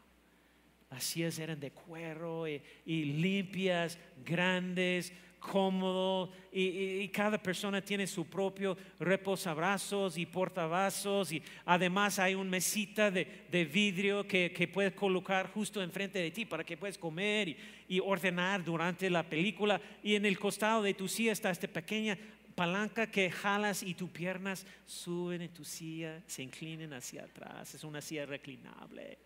[0.99, 10.19] sillas eran de cuero y, limpias, grandes, cómodo y, cada persona tiene su propio reposabrazos
[10.19, 13.25] y portavasos y además hay una mesita de,
[13.73, 17.57] vidrio que, que, puedes colocar justo enfrente de ti para que puedas comer y,
[17.89, 22.19] y, ordenar durante la película y en el costado de tu silla está esta pequeña
[22.55, 27.85] palanca que jalas y tus piernas suben en tu silla, se inclinan hacia atrás, es
[27.85, 29.19] una silla reclinable.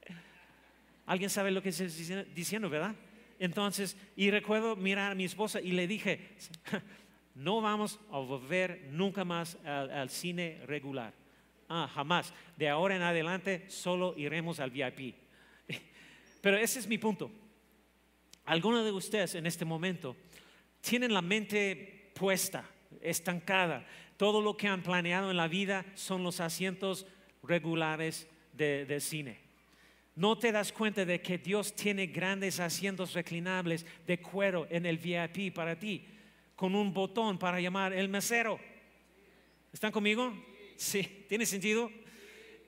[1.06, 1.88] Alguien sabe lo que estoy
[2.34, 2.94] diciendo, ¿verdad?
[3.40, 6.36] Entonces, y recuerdo mirar a mi esposa y le dije,
[7.34, 11.14] no vamos a volver nunca más al, cine regular.
[11.66, 12.34] Ah, jamás.
[12.58, 15.14] De ahora en adelante solo iremos al VIP.
[16.42, 17.30] Pero ese es mi punto.
[18.44, 20.16] Algunos de ustedes en este momento
[20.82, 22.68] tienen la mente puesta,
[23.00, 23.86] estancada.
[24.18, 27.06] Todo lo que han planeado en la vida son los asientos
[27.42, 29.49] regulares de, de cine.
[30.20, 34.98] No te das cuenta de que Dios tiene grandes asientos reclinables de cuero en el
[34.98, 36.04] VIP para ti,
[36.54, 38.60] con un botón para llamar el mesero.
[39.72, 40.30] ¿Están conmigo?
[40.76, 41.90] Sí, ¿tiene sentido?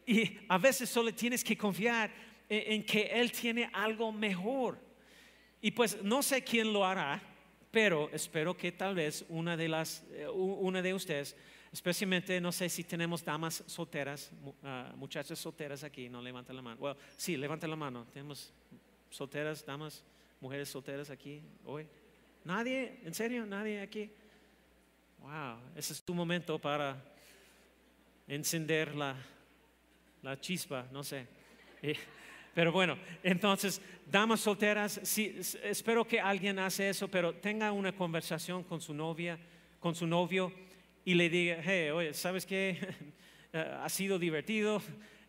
[0.07, 2.11] Y a veces solo tienes que confiar
[2.49, 4.79] en, que Él tiene algo mejor.
[5.61, 7.23] Y pues no sé quién lo hará,
[7.71, 11.37] pero espero que tal vez una de las, eh, una de ustedes
[11.73, 16.77] Especialmente, no sé si tenemos damas solteras, uh, muchachas solteras aquí, no levanten la mano.
[16.77, 18.07] Bueno, sí, levanten la mano.
[18.13, 18.53] Tenemos
[19.09, 20.05] solteras, damas,
[20.39, 21.87] mujeres solteras aquí hoy.
[22.45, 23.01] ¿Nadie?
[23.05, 23.47] ¿En serio?
[23.47, 24.11] ¿Nadie aquí?
[25.21, 27.03] Wow, ese es tu momento para
[28.29, 29.17] encender la,
[30.21, 31.27] la chispa, no sé.
[32.55, 33.81] Pero bueno, entonces,
[34.11, 39.39] damas solteras, sí, espero que alguien hace eso, pero tenga una conversación con su novia,
[39.81, 40.53] con su novio
[41.05, 42.79] y le diga, hey, oye, ¿sabes qué?
[43.55, 44.81] Ha sido divertido,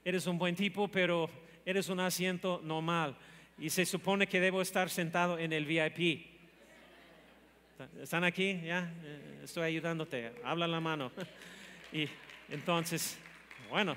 [0.05, 1.29] eres un buen tipo, pero
[1.65, 3.17] eres un asiento normal.
[3.57, 6.25] Y se supone que debo estar sentado en el VIP.
[8.01, 8.61] ¿Están aquí?
[8.63, 8.89] ¿Ya?
[9.03, 10.31] Eh, estoy ayudándote.
[10.43, 11.11] Habla la mano.
[11.91, 12.09] Y
[12.49, 13.19] entonces,
[13.69, 13.95] bueno,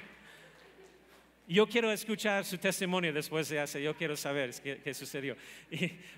[1.55, 5.37] yo quiero escuchar su testimonio después de hacer, yo quiero saber qué, sucedió.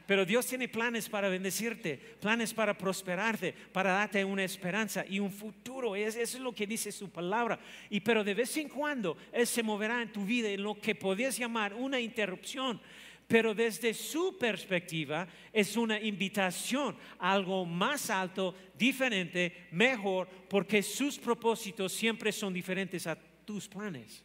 [0.06, 5.30] pero Dios tiene planes para bendecirte, planes para prosperarte, para darte una esperanza y un
[5.30, 5.94] futuro.
[5.94, 7.58] eso es lo que dice su palabra.
[7.90, 10.94] Y pero de vez en cuando Él se moverá en tu vida en lo que
[10.94, 12.80] podías llamar una interrupción.
[13.26, 21.18] Pero desde su perspectiva es una invitación a algo más alto, diferente, mejor, porque sus
[21.18, 24.24] propósitos siempre son diferentes a tus planes.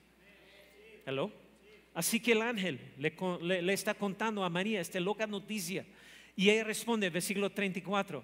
[1.06, 1.32] Hello.
[1.94, 5.86] Así que el ángel le, está contando a María esta loca noticia.
[6.36, 8.24] Y ella responde, versículo 34,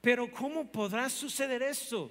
[0.00, 2.10] pero ¿cómo podrá suceder esto?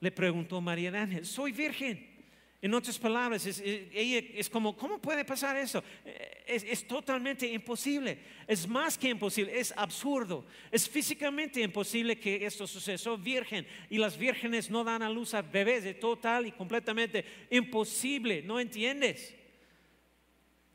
[0.00, 2.17] Le preguntó María el ángel, soy virgen.
[2.60, 5.82] En otras palabras, es, ella es como, ¿cómo puede pasar eso?
[6.04, 8.18] Eh, es, totalmente imposible.
[8.48, 10.44] Es más que imposible, es absurdo.
[10.72, 12.98] Es físicamente imposible que esto suceda.
[12.98, 15.84] Soy virgen y las vírgenes no dan a luz a bebés.
[15.84, 18.42] Es total y completamente imposible.
[18.42, 19.36] ¿No entiendes?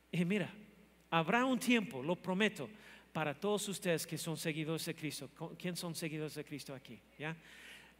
[0.10, 0.54] Y mira,
[1.10, 2.69] habrá un tiempo, lo prometo,
[3.12, 5.30] para todos ustedes que son seguidores de Cristo.
[5.60, 6.98] ¿Quién son seguidores de Cristo aquí?
[7.19, 7.36] ¿Ya?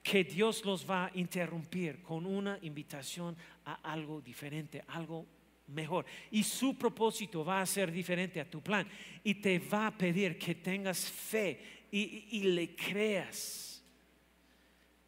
[0.04, 5.26] Que Dios los va a interrumpir con una invitación a algo diferente, algo
[5.68, 6.06] mejor.
[6.30, 8.86] Y su propósito va a ser diferente a tu plan.
[9.24, 13.82] Y te va a pedir que tengas fe y, le creas.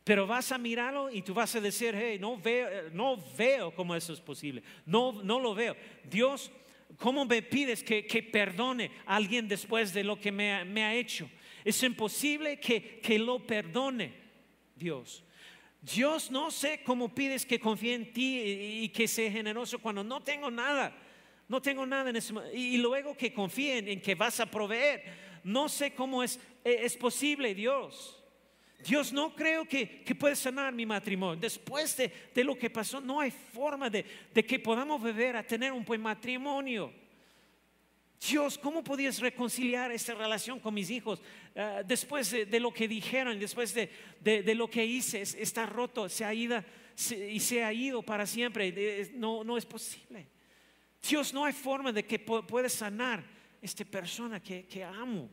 [0.04, 3.96] Pero vas a mirarlo y tú vas a decir, hey, no veo, no veo cómo
[3.96, 4.64] eso es posible.
[4.86, 5.76] No, no lo veo.
[6.04, 6.52] Dios,
[6.98, 11.30] ¿cómo me pides que, perdone a alguien después de lo que me, ha hecho?
[11.66, 14.25] Es imposible que, que lo perdone.
[14.76, 15.24] Dios.
[15.82, 18.42] Dios no sé cómo pides que confíe en ti
[18.84, 20.96] y que sea generoso cuando no tengo nada.
[21.48, 22.34] No tengo nada en ese.
[22.54, 25.04] Y luego que confíen en que vas a proveer.
[25.44, 28.20] No sé cómo es, e, es posible, Dios.
[28.84, 31.40] Dios, no creo que, que puedes sanar mi matrimonio.
[31.40, 35.46] Después de, de, lo que pasó, no hay forma de, de que podamos beber a
[35.46, 36.92] tener un buen matrimonio.
[38.20, 41.22] Dios, ¿cómo podías reconciliar esta relación con mis hijos
[41.56, 45.22] ah, después de, lo que dijeron, después de, lo que hice?
[45.22, 46.64] Está roto, se ha ido
[47.30, 49.12] y se ha ido para siempre.
[49.14, 50.28] No, no es posible.
[51.08, 53.24] Dios, no hay forma de que puedas sanar
[53.62, 55.30] esta persona que, amo.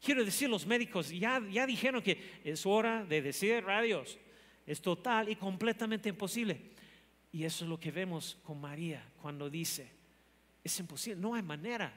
[0.00, 4.18] Quiero decir, los médicos ya, ya dijeron que es hora de decir adiós.
[4.66, 6.72] Es total y completamente imposible.
[7.32, 9.90] Y eso es lo que vemos con María cuando dice,
[10.62, 11.92] es imposible, no hay manera.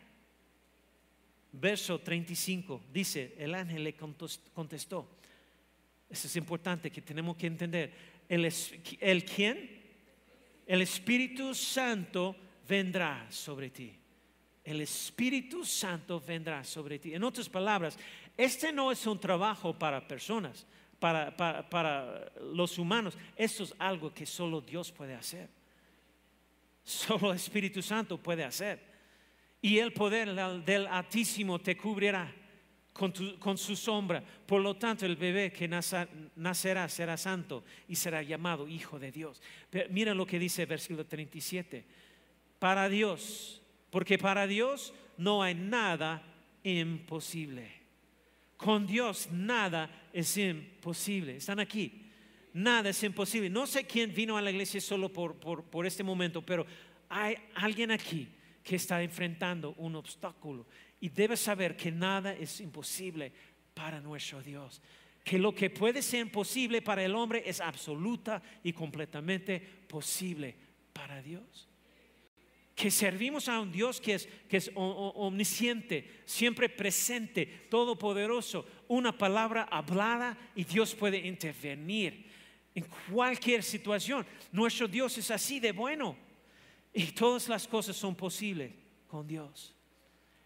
[1.52, 5.08] Verso 35 dice, el ángel le contestó,
[6.10, 7.94] eso es importante que tenemos que entender,
[8.28, 8.52] el,
[9.00, 9.84] el quién,
[10.66, 12.36] el Espíritu Santo
[12.68, 13.94] vendrá sobre ti.
[14.64, 17.14] El Espíritu Santo vendrá sobre ti.
[17.14, 17.98] En otras palabras,
[18.36, 20.66] este no es un trabajo para personas,
[21.00, 23.16] para, para, los humanos.
[23.36, 25.50] Esto es algo que solo Dios puede hacer.
[26.86, 28.80] Solo el Espíritu Santo puede hacer.
[29.60, 30.34] Y el poder
[30.64, 32.32] del Altísimo te cubrirá
[32.94, 34.24] con, su sombra.
[34.46, 39.42] Por lo tanto, el bebé que nacerá será santo y será llamado Hijo de Dios.
[39.90, 41.84] mira lo que dice el versículo 37
[42.60, 46.22] para Dios, porque para Dios no hay nada
[46.64, 47.72] imposible.
[48.56, 51.38] Con Dios nada es imposible.
[51.38, 52.05] Están aquí.
[52.56, 53.50] Nada es imposible.
[53.50, 56.66] No sé quién vino a la iglesia solo por, por, este momento, pero
[57.10, 58.30] hay alguien aquí
[58.64, 60.66] que está enfrentando un obstáculo
[61.02, 63.34] y debe saber que nada es imposible
[63.74, 64.82] para nuestro Dios.
[65.22, 70.56] Que lo que puede ser imposible para el hombre es absoluta y completamente posible
[70.94, 71.68] para Dios
[72.74, 79.64] que servimos a un Dios que es, que es omnisciente, siempre presente, todopoderoso, una palabra
[79.72, 82.26] hablada y Dios puede intervenir
[82.76, 84.26] en cualquier situación.
[84.52, 86.16] Nuestro Dios es así de bueno
[86.94, 88.72] y todas las cosas son posibles
[89.08, 89.74] con Dios.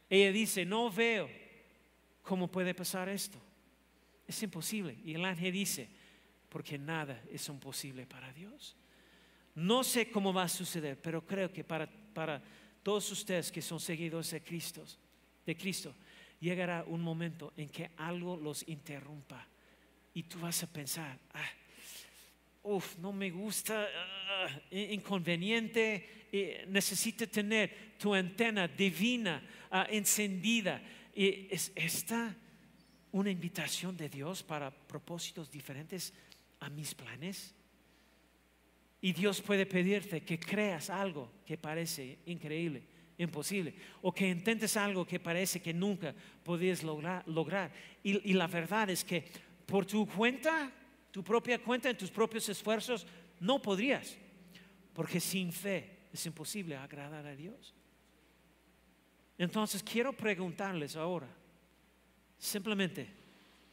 [0.10, 1.30] Ella dice, no veo
[2.24, 3.38] cómo puede pasar esto.
[4.26, 4.98] Es imposible.
[5.04, 5.90] Y el ángel dice,
[6.48, 8.78] porque nada es imposible para Dios.
[9.56, 12.42] No sé cómo va a suceder, pero creo que para para
[12.84, 14.84] todos ustedes que son seguidores de Cristo,
[15.46, 15.94] de Cristo,
[16.40, 19.48] llegará un momento en que algo los interrumpa
[20.14, 21.50] y tú vas a pensar, ah,
[22.64, 29.42] uff, no me gusta, ah, inconveniente, eh, tener tu antena divina
[29.72, 30.82] ah, encendida.
[31.14, 32.36] Y ¿Es esta
[33.12, 36.14] una invitación de Dios para propósitos diferentes
[36.60, 37.56] a mis planes?
[39.02, 42.84] Y Dios puede pedirte que creas algo que parece increíble,
[43.18, 47.72] imposible, o que intentes algo que parece que nunca podías lograr.
[48.04, 49.24] Y, la verdad es que
[49.66, 50.72] por tu cuenta,
[51.12, 53.06] tu propia cuenta, en tus propios esfuerzos,
[53.40, 54.18] no podrías,
[54.94, 57.74] porque sin fe es imposible agradar a Dios.
[59.38, 61.28] Entonces quiero preguntarles ahora,
[62.38, 63.10] simplemente,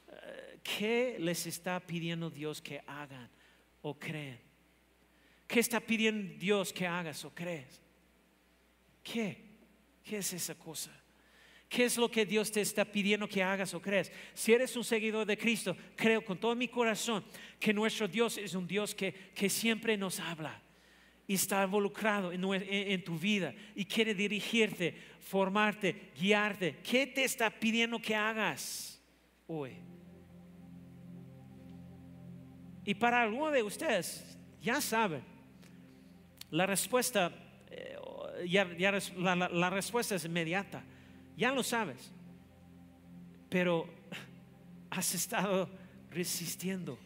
[0.09, 3.29] eh, ¿qué les está pidiendo Dios que hagan
[3.83, 4.41] o creen?
[5.47, 7.81] ¿Qué está pidiendo Dios que hagas o crees?
[9.03, 9.45] ¿Qué?
[10.03, 10.93] ¿Qué es esa cosa?
[11.69, 14.13] ¿Qué es lo que Dios te está pidiendo que hagas o crees?
[14.35, 17.25] Si eres un seguidor de Cristo, creo con todo mi corazón
[17.59, 19.13] que nuestro Dios es un Dios que,
[19.49, 20.63] siempre nos habla
[21.27, 26.77] y está involucrado en, tu vida y quiere dirigirte, formarte, guiarte.
[26.89, 29.03] ¿Qué te está pidiendo que hagas
[29.49, 29.73] hoy?
[32.85, 35.23] Y para algunos de ustedes, ya saben,
[36.51, 37.33] la respuesta,
[37.69, 37.97] eh,
[38.49, 38.65] ya,
[39.17, 40.85] la, respuesta es inmediata.
[41.37, 42.11] Ya lo sabes.
[43.49, 43.89] Pero
[44.91, 45.69] has estado
[46.11, 46.99] resistiendo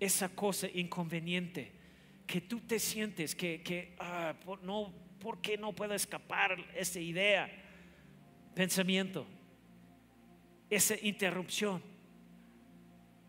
[0.00, 1.72] esa cosa inconveniente
[2.26, 7.50] que tú te sientes que, que ah, no, ¿por qué no puedo escapar esa idea,
[8.54, 9.26] pensamiento,
[10.68, 11.82] esa interrupción?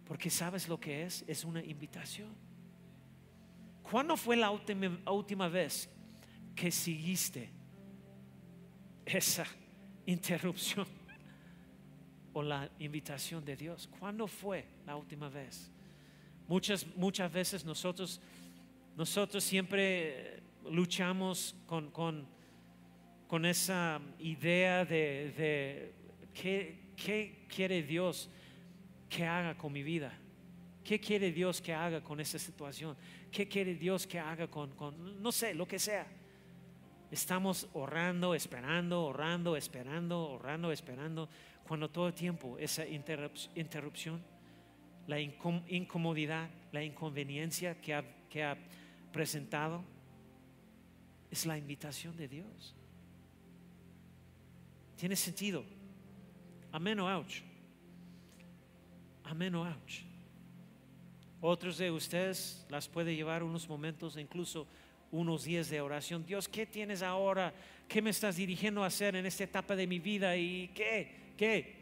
[0.06, 2.34] Porque sabes lo que es, es una invitación.
[3.84, 5.90] ¿Cuándo fue la última, vez
[6.56, 7.50] que seguiste
[9.08, 9.46] esa
[10.06, 10.88] interrupción
[12.34, 13.88] o la invitación de Dios?
[14.00, 15.72] ¿Cuándo fue la última vez?
[16.48, 18.22] Muchas, muchas veces nosotros,
[18.96, 25.94] nosotros siempre luchamos con, con, esa idea de, de
[26.34, 28.30] ¿qué, ¿qué quiere Dios
[29.10, 30.18] que haga con mi vida?
[30.84, 32.96] ¿Qué quiere Dios que haga con esa situación?
[33.30, 34.72] ¿Qué quiere Dios que haga con,
[35.22, 36.08] no sé, lo que sea?
[37.10, 41.30] Estamos orando, esperando, orando, esperando, orando, esperando,
[41.68, 44.22] cuando todo el tiempo esa interrupción,
[45.08, 48.58] la incomodidad, la inconveniencia que ha, que ha
[49.14, 49.84] presentado,
[51.32, 52.76] es la invitación de Dios.
[54.98, 55.64] Tiene sentido.
[56.72, 57.42] Amén o ouch.
[59.24, 60.04] Amén o ouch.
[61.40, 64.68] Otros de ustedes las puede llevar unos momentos, incluso
[65.18, 66.26] unos días de oración.
[66.26, 67.54] Dios, ¿qué tienes ahora?
[67.88, 70.38] ¿Qué me estás dirigiendo a hacer en esta etapa de mi vida?
[70.38, 71.34] ¿Y qué?
[71.36, 71.76] ¿Qué?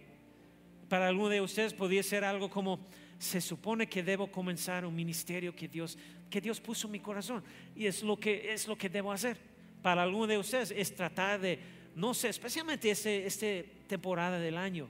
[0.88, 2.79] Para alguno de ustedes podría ser algo como,
[3.19, 5.97] se supone que debo comenzar un ministerio que Dios,
[6.29, 7.43] que Dios puso en mi corazón.
[7.75, 9.38] Y es lo que, es lo que debo hacer.
[9.81, 11.59] Para alguno de ustedes es tratar de,
[11.95, 14.88] no sé, especialmente esta este temporada del año,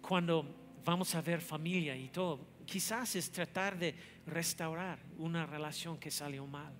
[0.00, 0.44] cuando
[0.84, 2.40] vamos a ver familia y todo,
[2.70, 3.94] quizás es tratar de
[4.26, 6.72] restaurar una relación que salió mal.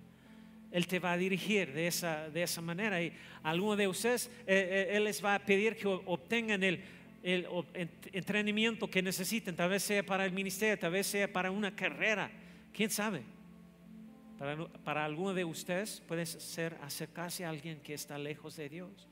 [0.71, 3.11] Él te va a dirigir de esa, de esa manera y
[3.43, 6.81] alguno de ustedes, eh, eh, Él les va a pedir que obtengan el,
[7.23, 12.31] entrenamiento que necesiten, tal vez sea para el ministerio, tal vez sea para una carrera,
[12.73, 13.23] quién sabe.
[14.39, 19.09] Para, para alguno de ustedes puede ser acercarse a alguien que está lejos de Dios.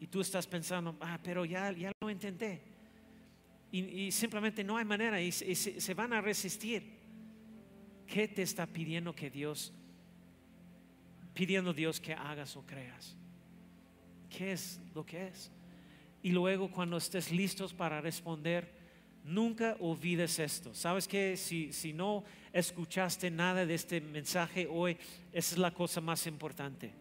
[0.00, 2.77] Y tú estás pensando, ah, pero ya, ya lo intenté.
[3.70, 6.98] Y, simplemente no hay manera y, se, van a resistir.
[8.06, 9.72] ¿Qué te está pidiendo que Dios,
[11.34, 13.16] pidiendo Dios que hagas o creas?
[14.30, 15.50] ¿Qué es lo que es?
[16.22, 18.72] Y luego cuando estés listos para responder,
[19.24, 20.74] nunca olvides esto.
[20.74, 24.96] ¿Sabes que si, si no escuchaste nada de este mensaje hoy,
[25.32, 26.92] esa es la cosa más importante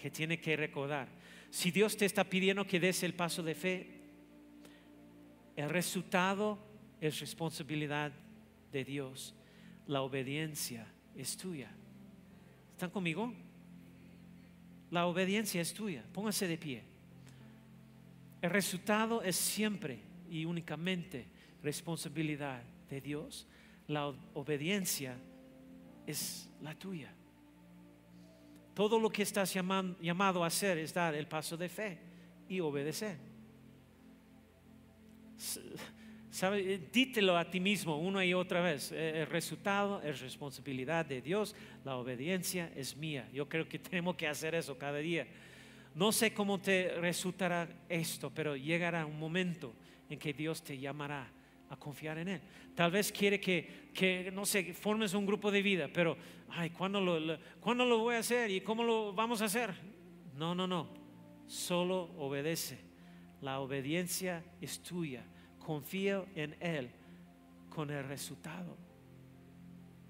[0.00, 1.08] que tiene que recordar.
[1.50, 3.99] Si Dios te está pidiendo que des el paso de fe,
[5.60, 6.58] el resultado
[7.00, 8.12] es responsabilidad
[8.72, 9.34] de Dios.
[9.86, 11.70] La obediencia es tuya.
[12.72, 13.32] ¿Están conmigo?
[14.90, 16.02] La obediencia es tuya.
[16.14, 16.82] Póngase de pie.
[18.40, 20.00] El resultado es siempre
[20.30, 21.26] y únicamente
[21.62, 23.46] responsabilidad de Dios.
[23.86, 25.18] La obediencia
[26.06, 27.12] es la tuya.
[28.72, 31.98] Todo lo que estás llamado a hacer es dar el paso de fe
[32.48, 33.29] y obedecer.
[36.30, 36.74] ¿Sabe?
[36.74, 38.92] Eh, dítelo a ti mismo una y otra vez.
[38.92, 43.28] Eh, el resultado es responsabilidad de Dios, la obediencia es mía.
[43.32, 45.26] Yo creo que tenemos que hacer eso cada día.
[45.94, 49.74] No sé cómo te resultará esto, pero llegará un momento
[50.08, 51.26] en que Dios te llamará
[51.68, 52.40] a confiar en Él.
[52.76, 56.16] Tal vez quiere que, no sé, formes un grupo de vida, pero,
[56.48, 59.74] ay, ¿cuándo lo, ¿cuándo lo voy a hacer y cómo lo vamos a hacer?
[60.36, 60.88] No, no, no.
[61.46, 62.89] Solo obedece
[63.40, 65.24] la obediencia es tuya.
[65.58, 66.90] Confío en Él
[67.68, 68.76] con el resultado.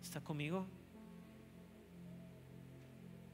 [0.02, 0.66] ¿Está conmigo?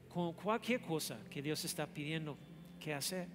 [0.09, 2.37] Con cualquier cosa que Dios está pidiendo
[2.79, 3.27] que hacer.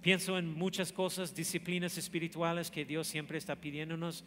[0.00, 4.24] Pienso en muchas cosas, disciplinas espirituales que Dios siempre está pidiéndonos,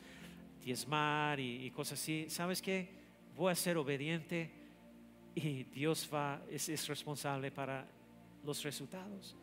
[0.63, 2.27] diezmar y, cosas así.
[2.29, 2.89] ¿Sabes qué?
[3.35, 4.51] Voy a ser obediente
[5.33, 7.87] y Dios va, es, es responsable para
[8.43, 9.35] los resultados.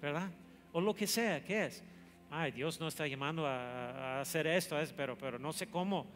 [0.00, 0.30] ¿Verdad?
[0.78, 1.82] O lo que sea, ¿qué es?
[2.30, 6.06] Ay, Dios no está llamando a, hacer esto, pero, pero no sé cómo,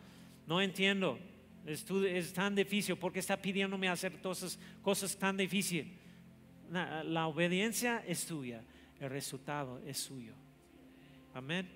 [0.47, 1.19] no entiendo.
[1.67, 5.89] Es, es tan difícil, porque está pidiéndome hacer esas cosas tan difíciles?
[6.71, 8.63] La, la obediencia es tuya,
[9.01, 10.35] el resultado es suyo.
[11.35, 11.69] Amén.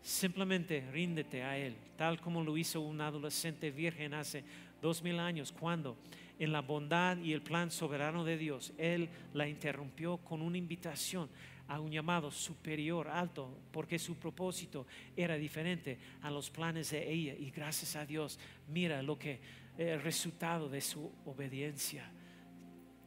[0.00, 4.42] Simplemente ríndete a Él, tal como lo hizo un adolescente virgen hace
[4.80, 5.96] dos mil años, cuando
[6.40, 11.28] en la bondad y el plan soberano de Dios, Él la interrumpió con una invitación
[11.72, 17.34] a un llamado superior, alto, porque su propósito era diferente a los planes de ella.
[17.34, 19.40] Y gracias a Dios, mira lo que
[19.78, 22.12] el resultado de su obediencia,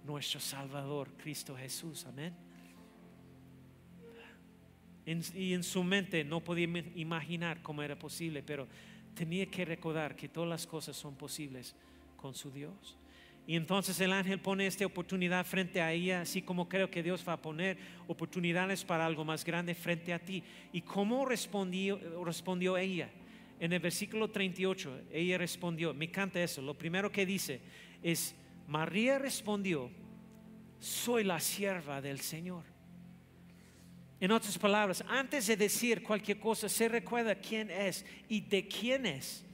[0.03, 2.05] nuestro Salvador, Cristo Jesús.
[2.05, 2.34] Amén.
[5.05, 8.68] y en su mente no podía imaginar cómo era posible, pero
[9.13, 11.76] tenía que recordar que todas las cosas son posibles
[12.18, 12.97] con su Dios.
[13.48, 17.24] Y entonces el ángel pone esta oportunidad frente a ella, así como creo que Dios
[17.28, 17.78] va a poner
[18.08, 20.43] oportunidades para algo más grande frente a ti.
[20.74, 23.10] ¿Y cómo respondió, ella?
[23.60, 27.62] En el versículo 38, ella respondió, me encanta eso, lo primero que dice
[28.02, 28.36] es,
[28.68, 29.91] María respondió,
[30.80, 32.64] soy la sierva del Señor.
[34.20, 39.06] En otras palabras, antes de decir cualquier cosa, se recuerda quién es y de quién
[39.06, 39.46] es.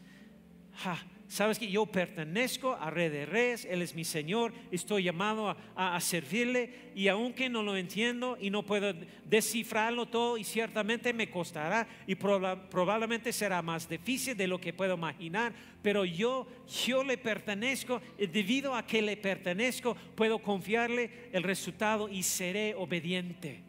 [0.75, 0.97] Ja,
[1.31, 5.99] sabes que yo pertenezco a Rey de Reyes, Él es mi Señor, estoy llamado a,
[6.01, 11.87] servirle y aunque no lo entiendo y no puedo descifrarlo todo y ciertamente me costará
[12.05, 16.47] y probablemente será más difícil de lo que puedo imaginar, pero yo,
[16.85, 22.75] yo le pertenezco y debido a que le pertenezco puedo confiarle el resultado y seré
[22.75, 23.61] obediente.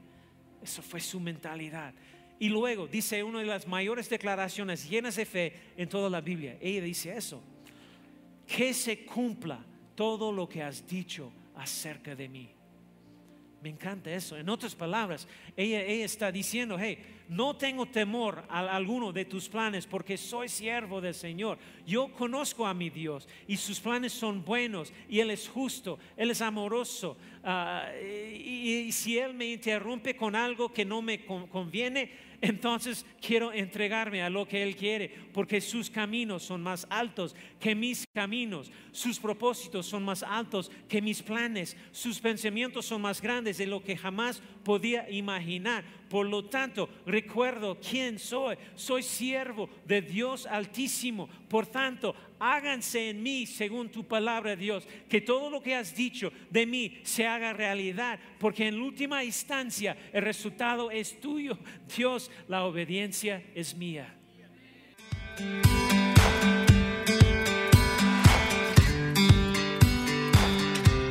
[0.61, 1.95] Eso fue su mentalidad.
[2.41, 6.59] Y luego dice una de las mayores declaraciones llenas de fe en toda la Biblia.
[6.61, 7.41] Ella dice eso
[8.55, 12.51] que se cumpla todo lo que has dicho acerca de mí.
[13.63, 14.37] Me encanta eso.
[14.37, 15.27] En otras palabras,
[15.57, 16.99] ella, está diciendo, hey,
[17.29, 21.59] no tengo temor a alguno de tus planes porque soy siervo del Señor.
[21.87, 26.33] Yo conozco a mi Dios y sus planes son buenos y Él es justo, Él
[26.33, 27.17] es amoroso.
[27.45, 32.11] Ah, y, y, si Él me interrumpe con algo que no me conviene,
[32.43, 37.75] entonces quiero entregarme a lo que Él quiere, porque sus caminos son más altos que
[37.75, 43.59] mis caminos, sus propósitos son más altos que mis planes, sus pensamientos son más grandes
[43.59, 45.85] de lo que jamás podía imaginar.
[46.13, 48.57] Por lo tanto, recuerdo quién soy.
[48.75, 51.27] Soy siervo de Dios Altísimo.
[51.49, 54.87] Por tanto, háganse en mí según tu palabra, Dios.
[55.09, 58.21] Que todo lo que has dicho de mí se haga realidad.
[58.39, 61.57] Porque en última instancia el resultado es tuyo.
[61.97, 64.15] Dios, la obediencia es mía.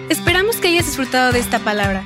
[0.10, 2.06] Esperamos que hayas disfrutado de esta palabra.